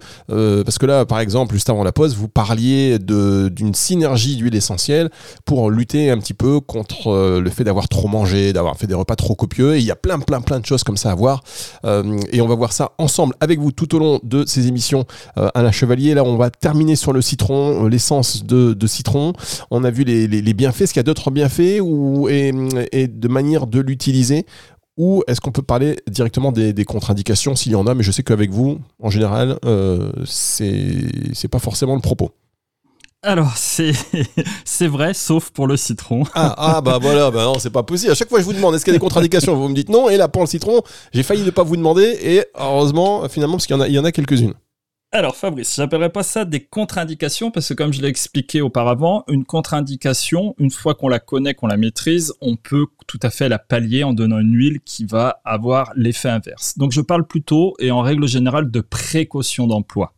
parce 0.64 0.78
que 0.78 0.86
là, 0.86 1.04
par 1.04 1.20
exemple, 1.20 1.54
juste 1.54 1.70
avant 1.70 1.84
la 1.84 1.92
pause, 1.92 2.16
vous 2.16 2.28
parliez 2.28 2.98
d'une 2.98 3.74
synergie 3.74 4.36
d'huile 4.36 4.54
essentielle 4.54 5.10
pour 5.44 5.70
lutter 5.70 6.10
un 6.10 6.18
petit 6.18 6.34
peu 6.34 6.60
contre 6.60 7.08
euh, 7.08 7.40
le 7.40 7.50
fait 7.50 7.64
d'avoir 7.64 7.88
trop 7.88 8.08
mangé, 8.08 8.52
d'avoir 8.52 8.76
fait 8.76 8.86
des 8.86 8.94
repas 8.94 9.16
trop 9.16 9.34
copieux. 9.34 9.76
Et 9.76 9.78
il 9.78 9.84
y 9.84 9.90
a 9.90 9.96
plein, 9.96 10.18
plein, 10.18 10.40
plein 10.40 10.60
de 10.60 10.66
choses 10.66 10.84
comme 10.84 10.96
ça 10.96 11.10
à 11.10 11.14
voir. 11.14 11.42
Euh, 11.84 12.18
et 12.32 12.40
on 12.40 12.48
va 12.48 12.54
voir 12.54 12.72
ça 12.72 12.92
ensemble 12.98 13.34
avec 13.40 13.58
vous 13.58 13.72
tout 13.72 13.94
au 13.94 13.98
long 13.98 14.20
de 14.22 14.44
ces 14.46 14.68
émissions 14.68 15.04
euh, 15.38 15.48
à 15.54 15.62
la 15.62 15.72
Chevalier. 15.72 16.14
Là, 16.14 16.24
on 16.24 16.36
va 16.36 16.50
terminer 16.50 16.96
sur 16.96 17.12
le 17.12 17.22
citron, 17.22 17.86
l'essence 17.86 18.44
de, 18.44 18.86
citron. 18.86 19.32
On 19.70 19.84
a 19.84 19.90
vu 19.90 20.04
les, 20.04 20.54
bienfaits. 20.54 20.82
Est-ce 20.82 20.92
qu'il 20.92 21.00
y 21.00 21.04
a 21.04 21.04
d'autres 21.04 21.30
bienfaits 21.30 21.80
ou, 21.80 22.28
et, 22.28 22.52
de 22.52 23.28
manière 23.28 23.66
de 23.66 23.80
l'utiliser 23.80 24.46
ou 24.96 25.22
est-ce 25.26 25.40
qu'on 25.40 25.52
peut 25.52 25.62
parler 25.62 25.96
directement 26.08 26.52
des, 26.52 26.84
contre-indications 26.84 27.54
s'il 27.54 27.72
y 27.72 27.74
en 27.74 27.86
a 27.86 27.94
Mais 27.94 28.02
je 28.02 28.10
sais 28.10 28.22
qu'avec 28.22 28.50
vous, 28.50 28.78
en 29.02 29.10
général, 29.10 29.58
euh, 29.64 30.10
c'est 30.24 31.48
pas 31.50 31.58
forcément 31.58 31.94
le 31.94 32.00
propos. 32.00 32.30
Alors, 33.22 33.56
c'est, 33.56 33.92
c'est 34.64 34.86
vrai, 34.86 35.12
sauf 35.12 35.50
pour 35.50 35.66
le 35.66 35.76
citron. 35.76 36.24
Ah, 36.34 36.54
ah 36.56 36.80
bah 36.80 36.98
voilà, 37.00 37.30
bah 37.30 37.44
non, 37.44 37.58
c'est 37.58 37.70
pas 37.70 37.82
possible. 37.82 38.12
À 38.12 38.14
chaque 38.14 38.28
fois, 38.28 38.38
je 38.40 38.44
vous 38.44 38.52
demande, 38.52 38.74
est-ce 38.74 38.84
qu'il 38.84 38.92
y 38.92 38.96
a 38.96 38.98
des 38.98 39.02
contre-indications? 39.02 39.56
Vous 39.56 39.68
me 39.68 39.74
dites 39.74 39.88
non, 39.88 40.08
et 40.08 40.16
là, 40.16 40.28
pour 40.28 40.42
le 40.42 40.48
citron, 40.48 40.82
j'ai 41.12 41.22
failli 41.22 41.42
ne 41.42 41.50
pas 41.50 41.64
vous 41.64 41.76
demander, 41.76 42.16
et 42.22 42.44
heureusement, 42.54 43.28
finalement, 43.28 43.56
parce 43.56 43.66
qu'il 43.66 43.74
y 43.74 43.78
en 43.78 43.82
a, 43.82 43.88
il 43.88 43.94
y 43.94 43.98
en 43.98 44.04
a 44.04 44.12
quelques-unes. 44.12 44.54
Alors 45.12 45.36
Fabrice, 45.36 45.76
j'appellerais 45.76 46.10
pas 46.10 46.24
ça 46.24 46.44
des 46.44 46.60
contre-indications 46.60 47.52
parce 47.52 47.68
que 47.68 47.74
comme 47.74 47.92
je 47.92 48.02
l'ai 48.02 48.08
expliqué 48.08 48.60
auparavant, 48.60 49.24
une 49.28 49.44
contre-indication, 49.44 50.56
une 50.58 50.72
fois 50.72 50.94
qu'on 50.94 51.08
la 51.08 51.20
connaît, 51.20 51.54
qu'on 51.54 51.68
la 51.68 51.76
maîtrise, 51.76 52.34
on 52.40 52.56
peut 52.56 52.86
tout 53.06 53.20
à 53.22 53.30
fait 53.30 53.48
la 53.48 53.60
pallier 53.60 54.02
en 54.02 54.12
donnant 54.12 54.40
une 54.40 54.54
huile 54.54 54.80
qui 54.84 55.04
va 55.04 55.40
avoir 55.44 55.92
l'effet 55.94 56.28
inverse. 56.28 56.76
Donc 56.76 56.90
je 56.90 57.00
parle 57.00 57.24
plutôt 57.24 57.74
et 57.78 57.92
en 57.92 58.00
règle 58.00 58.26
générale 58.26 58.70
de 58.70 58.80
précaution 58.80 59.68
d'emploi. 59.68 60.12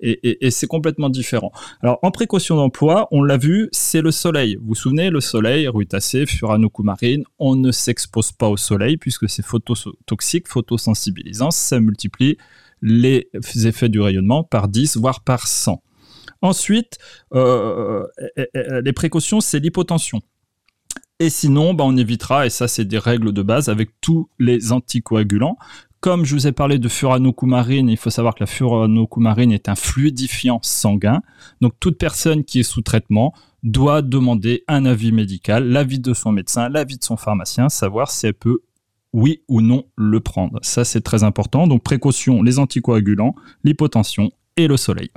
Et, 0.00 0.50
c'est 0.50 0.68
complètement 0.68 1.10
différent. 1.10 1.50
Alors, 1.82 1.98
en 2.02 2.12
précaution 2.12 2.54
d'emploi, 2.54 3.08
on 3.10 3.24
l'a 3.24 3.36
vu, 3.36 3.68
c'est 3.72 4.00
le 4.00 4.12
soleil. 4.12 4.54
Vous 4.54 4.68
vous 4.68 4.74
souvenez, 4.76 5.10
le 5.10 5.20
soleil, 5.20 5.66
rutacé, 5.66 6.24
furanocoumarine, 6.24 7.24
on 7.40 7.56
ne 7.56 7.72
s'expose 7.72 8.30
pas 8.30 8.48
au 8.48 8.56
soleil 8.56 8.96
puisque 8.96 9.28
c'est 9.28 9.44
phototoxique, 9.44 10.46
photosensibilisant, 10.46 11.50
ça 11.50 11.80
multiplie 11.80 12.38
les 12.82 13.28
effets 13.64 13.88
du 13.88 14.00
rayonnement 14.00 14.44
par 14.44 14.68
10, 14.68 14.96
voire 14.96 15.22
par 15.22 15.46
100. 15.46 15.82
Ensuite, 16.42 16.98
euh, 17.34 18.06
euh, 18.38 18.46
euh, 18.56 18.82
les 18.82 18.92
précautions, 18.92 19.40
c'est 19.40 19.58
l'hypotension. 19.58 20.20
Et 21.20 21.30
sinon, 21.30 21.74
bah, 21.74 21.84
on 21.84 21.96
évitera, 21.96 22.46
et 22.46 22.50
ça 22.50 22.68
c'est 22.68 22.84
des 22.84 22.98
règles 22.98 23.32
de 23.32 23.42
base, 23.42 23.68
avec 23.68 23.90
tous 24.00 24.28
les 24.38 24.70
anticoagulants. 24.70 25.56
Comme 26.00 26.24
je 26.24 26.34
vous 26.34 26.46
ai 26.46 26.52
parlé 26.52 26.78
de 26.78 26.88
furanocoumarine, 26.88 27.88
il 27.88 27.96
faut 27.96 28.10
savoir 28.10 28.36
que 28.36 28.40
la 28.44 28.46
furanocoumarine 28.46 29.50
est 29.50 29.68
un 29.68 29.74
fluidifiant 29.74 30.60
sanguin. 30.62 31.22
Donc 31.60 31.72
toute 31.80 31.98
personne 31.98 32.44
qui 32.44 32.60
est 32.60 32.64
sous 32.64 32.82
traitement 32.82 33.34
doit 33.64 34.00
demander 34.00 34.62
un 34.68 34.84
avis 34.84 35.10
médical, 35.10 35.68
l'avis 35.68 35.98
de 35.98 36.14
son 36.14 36.30
médecin, 36.30 36.68
l'avis 36.68 36.98
de 36.98 37.04
son 37.04 37.16
pharmacien, 37.16 37.68
savoir 37.68 38.12
si 38.12 38.26
elle 38.26 38.34
peut 38.34 38.60
oui 39.18 39.42
ou 39.48 39.60
non 39.60 39.84
le 39.96 40.20
prendre. 40.20 40.58
Ça, 40.62 40.84
c'est 40.84 41.00
très 41.00 41.24
important. 41.24 41.66
Donc, 41.66 41.82
précaution, 41.82 42.42
les 42.42 42.58
anticoagulants, 42.58 43.34
l'hypotension 43.64 44.30
et 44.56 44.66
le 44.68 44.76
soleil. 44.76 45.10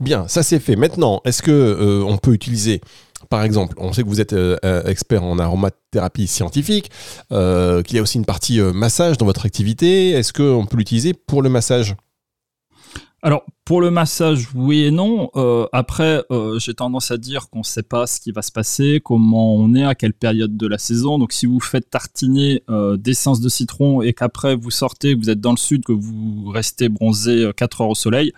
Bien, 0.00 0.28
ça 0.28 0.42
c'est 0.42 0.60
fait. 0.60 0.76
Maintenant, 0.76 1.20
est-ce 1.24 1.42
que 1.42 1.50
euh, 1.50 2.04
on 2.06 2.16
peut 2.16 2.32
utiliser, 2.32 2.80
par 3.28 3.42
exemple, 3.42 3.74
on 3.78 3.92
sait 3.92 4.02
que 4.02 4.08
vous 4.08 4.20
êtes 4.20 4.32
euh, 4.32 4.56
euh, 4.64 4.82
expert 4.84 5.22
en 5.22 5.38
aromathérapie 5.38 6.26
scientifique, 6.26 6.90
qu'il 7.30 7.96
y 7.96 7.98
a 7.98 8.02
aussi 8.02 8.18
une 8.18 8.24
partie 8.24 8.60
massage 8.60 9.18
dans 9.18 9.26
votre 9.26 9.46
activité. 9.46 10.10
Est-ce 10.10 10.32
qu'on 10.32 10.66
peut 10.66 10.76
l'utiliser 10.76 11.12
pour 11.14 11.42
le 11.42 11.48
massage? 11.48 11.94
Alors, 13.20 13.44
pour 13.64 13.80
le 13.80 13.90
massage, 13.90 14.48
oui 14.54 14.84
et 14.84 14.90
non. 14.92 15.30
Euh, 15.34 15.66
après, 15.72 16.22
euh, 16.30 16.60
j'ai 16.60 16.72
tendance 16.74 17.10
à 17.10 17.16
dire 17.16 17.50
qu'on 17.50 17.60
ne 17.60 17.64
sait 17.64 17.82
pas 17.82 18.06
ce 18.06 18.20
qui 18.20 18.30
va 18.30 18.42
se 18.42 18.52
passer, 18.52 19.00
comment 19.04 19.56
on 19.56 19.74
est, 19.74 19.82
à 19.82 19.96
quelle 19.96 20.12
période 20.12 20.56
de 20.56 20.66
la 20.68 20.78
saison. 20.78 21.18
Donc, 21.18 21.32
si 21.32 21.46
vous 21.46 21.58
faites 21.58 21.90
tartiner 21.90 22.62
euh, 22.70 22.96
d'essence 22.96 23.40
de 23.40 23.48
citron 23.48 24.02
et 24.02 24.12
qu'après 24.12 24.54
vous 24.54 24.70
sortez, 24.70 25.14
vous 25.14 25.30
êtes 25.30 25.40
dans 25.40 25.50
le 25.50 25.56
sud, 25.56 25.84
que 25.84 25.92
vous 25.92 26.48
restez 26.50 26.88
bronzé 26.88 27.50
4 27.56 27.80
heures 27.80 27.90
au 27.90 27.96
soleil, 27.96 28.32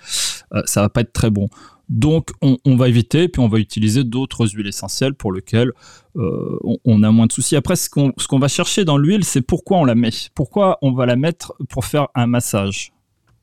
ça 0.65 0.81
va 0.81 0.89
pas 0.89 1.03
être 1.03 1.13
très 1.13 1.31
bon. 1.31 1.49
Donc, 1.91 2.31
on, 2.41 2.77
va 2.77 2.89
éviter, 2.89 3.29
puis 3.29 3.43
on 3.43 3.49
va 3.49 3.59
utiliser 3.59 4.05
d'autres 4.05 4.47
huiles 4.47 4.69
essentielles 4.69 5.15
pour 5.15 5.33
lesquelles 5.33 5.73
on, 6.15 7.03
a 7.03 7.11
moins 7.11 7.27
de 7.27 7.33
soucis. 7.33 7.57
Après, 7.57 7.77
ce 7.77 7.91
qu'on 7.91 8.39
va 8.39 8.49
chercher 8.49 8.85
dans 8.85 8.97
l'huile, 8.97 9.25
c'est 9.25 9.43
pourquoi 9.43 9.79
on 9.79 9.85
la 9.85 9.95
met. 9.95 10.11
Pourquoi 10.35 10.79
on 10.83 10.93
va 10.93 11.05
la 11.05 11.17
mettre 11.17 11.55
pour 11.69 11.85
faire 11.85 12.09
un 12.15 12.27
massage? 12.27 12.93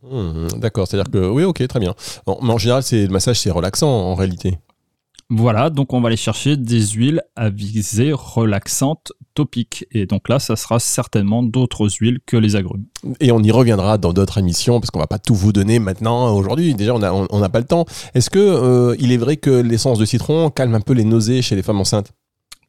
Mmh, 0.03 0.59
d'accord, 0.59 0.87
c'est-à-dire 0.87 1.11
que 1.11 1.29
oui, 1.29 1.43
ok, 1.43 1.65
très 1.67 1.79
bien. 1.79 1.95
mais 2.27 2.53
en 2.53 2.57
général, 2.57 2.83
c'est 2.83 3.05
le 3.05 3.11
massage, 3.11 3.39
c'est 3.39 3.51
relaxant 3.51 3.89
en 3.89 4.15
réalité. 4.15 4.57
Voilà, 5.29 5.69
donc 5.69 5.91
on 5.91 5.99
va 5.99 6.07
aller 6.07 6.15
chercher 6.15 6.55
des 6.55 6.87
huiles 6.87 7.21
à 7.35 7.49
visée 7.49 8.13
relaxante 8.13 9.11
topique. 9.33 9.85
Et 9.91 10.05
donc 10.05 10.29
là, 10.29 10.39
ça 10.39 10.55
sera 10.55 10.79
certainement 10.79 11.43
d'autres 11.43 11.89
huiles 11.99 12.19
que 12.25 12.37
les 12.37 12.55
agrumes. 12.55 12.85
Et 13.19 13.33
on 13.33 13.43
y 13.43 13.51
reviendra 13.51 13.97
dans 13.97 14.13
d'autres 14.13 14.37
émissions, 14.37 14.79
parce 14.79 14.89
qu'on 14.89 14.99
va 14.99 15.07
pas 15.07 15.19
tout 15.19 15.35
vous 15.35 15.51
donner 15.51 15.79
maintenant, 15.79 16.33
aujourd'hui. 16.33 16.75
Déjà, 16.75 16.95
on 16.95 16.99
n'a 16.99 17.13
on, 17.13 17.49
pas 17.49 17.59
le 17.59 17.65
temps. 17.65 17.85
Est-ce 18.13 18.29
que 18.29 18.39
euh, 18.39 18.95
il 18.99 19.11
est 19.11 19.17
vrai 19.17 19.35
que 19.35 19.49
l'essence 19.49 19.99
de 19.99 20.05
citron 20.05 20.49
calme 20.49 20.75
un 20.75 20.81
peu 20.81 20.93
les 20.93 21.03
nausées 21.03 21.41
chez 21.41 21.57
les 21.57 21.63
femmes 21.63 21.81
enceintes? 21.81 22.13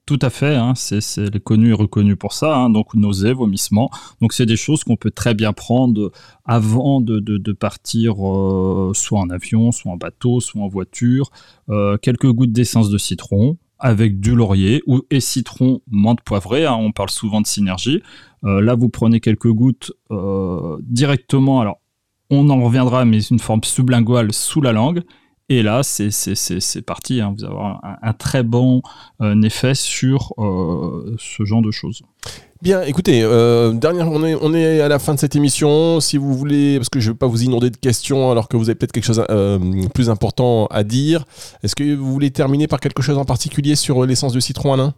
Tout 0.08 0.18
à 0.22 0.30
fait, 0.30 0.54
hein, 0.54 0.72
c'est 0.74 1.38
connu 1.44 1.68
et 1.68 1.74
reconnu 1.74 2.16
pour 2.16 2.32
ça, 2.32 2.56
hein, 2.56 2.70
donc 2.70 2.94
nausées, 2.94 3.34
vomissements. 3.34 3.90
Donc 4.22 4.32
c'est 4.32 4.46
des 4.46 4.56
choses 4.56 4.82
qu'on 4.82 4.96
peut 4.96 5.10
très 5.10 5.34
bien 5.34 5.52
prendre 5.52 6.12
avant 6.46 7.02
de, 7.02 7.52
partir 7.52 8.14
euh, 8.26 8.92
soit 8.94 9.20
en 9.20 9.28
avion, 9.28 9.70
soit 9.70 9.92
en 9.92 9.98
bateau, 9.98 10.40
soit 10.40 10.62
en 10.62 10.66
voiture. 10.66 11.30
Euh, 11.68 11.98
quelques 11.98 12.32
gouttes 12.32 12.52
d'essence 12.52 12.88
de 12.88 12.96
citron 12.96 13.58
avec 13.78 14.18
du 14.18 14.34
laurier 14.34 14.82
ou 14.86 15.02
et 15.10 15.20
citron 15.20 15.82
menthe 15.90 16.22
poivrée, 16.22 16.64
hein, 16.64 16.76
on 16.80 16.90
parle 16.90 17.10
souvent 17.10 17.42
de 17.42 17.46
synergie. 17.46 18.02
Euh, 18.44 18.62
là 18.62 18.76
vous 18.76 18.88
prenez 18.88 19.20
quelques 19.20 19.52
gouttes 19.52 19.92
directement, 20.80 21.60
alors 21.60 21.82
on 22.30 22.48
en 22.48 22.64
reviendra 22.64 23.04
mais 23.04 23.20
une 23.20 23.40
forme 23.40 23.62
sublinguale 23.62 24.32
sous 24.32 24.62
la 24.62 24.72
langue 24.72 25.02
et 25.48 25.62
là, 25.62 25.82
c'est 25.82 26.82
parti. 26.82 27.20
Hein. 27.20 27.34
Vous 27.36 27.44
avoir 27.44 27.80
un, 28.02 28.12
très 28.12 28.42
bon 28.42 28.82
euh, 29.22 29.40
effet 29.42 29.74
sur 29.74 30.34
euh, 30.38 31.16
ce 31.18 31.44
genre 31.44 31.62
de 31.62 31.70
choses. 31.70 32.02
Bien, 32.60 32.82
écoutez, 32.82 33.22
euh, 33.22 33.72
dernière, 33.72 34.10
on 34.10 34.24
est, 34.24 34.34
on 34.34 34.52
est 34.52 34.80
à 34.80 34.88
la 34.88 34.98
fin 34.98 35.14
de 35.14 35.18
cette 35.18 35.36
émission. 35.36 36.00
Si 36.00 36.16
vous 36.16 36.34
voulez, 36.34 36.76
parce 36.76 36.88
que 36.88 37.00
je 37.00 37.08
ne 37.08 37.14
vais 37.14 37.18
pas 37.18 37.28
vous 37.28 37.44
inonder 37.44 37.70
de 37.70 37.76
questions 37.76 38.30
alors 38.30 38.48
que 38.48 38.56
vous 38.56 38.68
avez 38.68 38.74
peut-être 38.74 38.92
quelque 38.92 39.06
chose 39.06 39.24
de 39.28 39.88
plus 39.88 40.10
important 40.10 40.66
à 40.66 40.82
dire, 40.82 41.24
est-ce 41.62 41.76
que 41.76 41.94
vous 41.94 42.12
voulez 42.12 42.30
terminer 42.30 42.66
par 42.66 42.80
quelque 42.80 43.00
chose 43.00 43.16
en 43.16 43.24
particulier 43.24 43.76
sur 43.76 44.04
l'essence 44.04 44.32
de 44.32 44.40
citron, 44.40 44.74
Alain? 44.74 44.94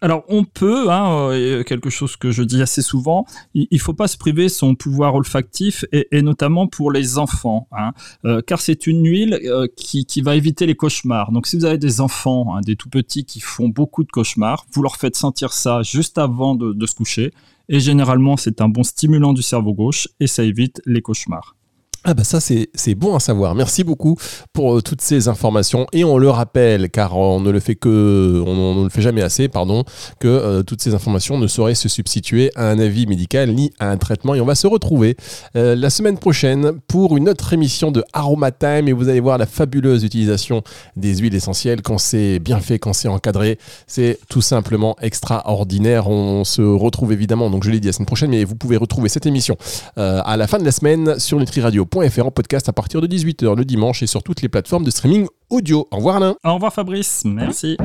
Alors 0.00 0.24
on 0.28 0.44
peut, 0.44 0.90
hein, 0.90 1.30
euh, 1.32 1.64
quelque 1.64 1.90
chose 1.90 2.16
que 2.16 2.30
je 2.30 2.42
dis 2.42 2.62
assez 2.62 2.82
souvent, 2.82 3.26
il, 3.54 3.66
ne 3.72 3.78
faut 3.78 3.94
pas 3.94 4.06
se 4.06 4.16
priver 4.16 4.48
son 4.48 4.76
pouvoir 4.76 5.14
olfactif 5.14 5.84
et, 5.92 6.22
notamment 6.22 6.68
pour 6.68 6.92
les 6.92 7.18
enfants, 7.18 7.66
hein, 7.72 7.92
euh, 8.24 8.40
car 8.46 8.60
c'est 8.60 8.86
une 8.86 9.04
huile 9.04 9.40
euh, 9.44 9.66
qui, 9.76 10.20
va 10.20 10.36
éviter 10.36 10.66
les 10.66 10.76
cauchemars. 10.76 11.32
Donc 11.32 11.46
si 11.46 11.56
vous 11.56 11.64
avez 11.64 11.78
des 11.78 12.00
enfants, 12.00 12.54
hein, 12.54 12.60
des 12.60 12.76
tout 12.76 12.88
petits 12.88 13.24
qui 13.24 13.40
font 13.40 13.68
beaucoup 13.68 14.04
de 14.04 14.10
cauchemars, 14.10 14.66
vous 14.72 14.82
leur 14.82 14.96
faites 14.96 15.16
sentir 15.16 15.52
ça 15.52 15.82
juste 15.82 16.18
avant 16.18 16.54
de 16.54 16.86
se 16.86 16.94
coucher 16.94 17.32
et 17.68 17.80
généralement 17.80 18.36
c'est 18.36 18.60
un 18.60 18.68
bon 18.68 18.82
stimulant 18.82 19.32
du 19.32 19.42
cerveau 19.42 19.74
gauche 19.74 20.08
et 20.20 20.26
ça 20.26 20.42
évite 20.44 20.80
les 20.86 21.02
cauchemars. 21.02 21.57
Ah 22.04 22.14
bah 22.14 22.22
ça 22.22 22.38
c'est 22.40 22.94
bon 22.94 23.16
à 23.16 23.20
savoir. 23.20 23.56
Merci 23.56 23.82
beaucoup 23.82 24.16
pour 24.52 24.76
euh, 24.76 24.80
toutes 24.80 25.00
ces 25.00 25.26
informations. 25.26 25.88
Et 25.92 26.04
on 26.04 26.16
le 26.16 26.30
rappelle 26.30 26.90
car 26.90 27.16
on 27.18 27.40
ne 27.40 27.50
le 27.50 27.58
fait 27.58 27.74
que 27.74 28.42
on, 28.46 28.76
ne 28.76 28.84
le 28.84 28.88
fait 28.88 29.02
jamais 29.02 29.20
assez 29.20 29.48
pardon 29.48 29.82
que 30.20 30.28
euh, 30.28 30.62
toutes 30.62 30.80
ces 30.80 30.94
informations 30.94 31.38
ne 31.38 31.48
sauraient 31.48 31.74
se 31.74 31.88
substituer 31.88 32.52
à 32.54 32.70
un 32.70 32.78
avis 32.78 33.06
médical 33.08 33.50
ni 33.52 33.72
à 33.80 33.90
un 33.90 33.96
traitement. 33.96 34.36
Et 34.36 34.40
on 34.40 34.44
va 34.46 34.54
se 34.54 34.68
retrouver 34.68 35.16
euh, 35.56 35.74
la 35.74 35.90
semaine 35.90 36.18
prochaine 36.18 36.78
pour 36.86 37.16
une 37.16 37.28
autre 37.28 37.52
émission 37.52 37.90
de 37.90 38.04
Aroma 38.12 38.52
Time. 38.52 38.86
Et 38.86 38.92
vous 38.92 39.08
allez 39.08 39.20
voir 39.20 39.36
la 39.36 39.46
fabuleuse 39.46 40.04
utilisation 40.04 40.62
des 40.94 41.16
huiles 41.16 41.34
essentielles. 41.34 41.82
Quand 41.82 41.98
c'est 41.98 42.38
bien 42.38 42.60
fait 42.60 42.78
quand 42.78 42.92
c'est 42.92 43.08
encadré 43.08 43.58
c'est 43.88 44.20
tout 44.28 44.42
simplement 44.42 44.94
extraordinaire. 45.02 46.08
On 46.08 46.44
se 46.44 46.62
retrouve 46.62 47.12
évidemment 47.12 47.50
donc 47.50 47.64
je 47.64 47.70
l'ai 47.70 47.80
dit 47.80 47.88
la 47.88 47.92
semaine 47.92 48.06
prochaine 48.06 48.30
mais 48.30 48.44
vous 48.44 48.54
pouvez 48.54 48.76
retrouver 48.76 49.08
cette 49.08 49.26
émission 49.26 49.56
à 49.96 50.36
la 50.36 50.46
fin 50.46 50.58
de 50.58 50.64
la 50.64 50.72
semaine 50.72 51.18
sur 51.18 51.38
Nutri 51.38 51.60
Radio 51.60 51.87
.fr 51.88 52.26
en 52.26 52.30
podcast 52.30 52.68
à 52.68 52.72
partir 52.72 53.00
de 53.00 53.08
18h 53.08 53.56
le 53.56 53.64
dimanche 53.64 54.02
et 54.02 54.06
sur 54.06 54.22
toutes 54.22 54.42
les 54.42 54.48
plateformes 54.48 54.84
de 54.84 54.90
streaming 54.90 55.26
audio. 55.50 55.88
Au 55.90 55.96
revoir 55.96 56.16
Alain. 56.16 56.36
Au 56.44 56.54
revoir 56.54 56.72
Fabrice, 56.72 57.22
merci. 57.24 57.76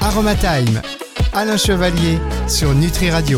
Aromatime, 0.00 0.80
Alain 1.34 1.58
Chevalier 1.58 2.18
sur 2.46 2.72
Nutri 2.74 3.10
Radio. 3.10 3.36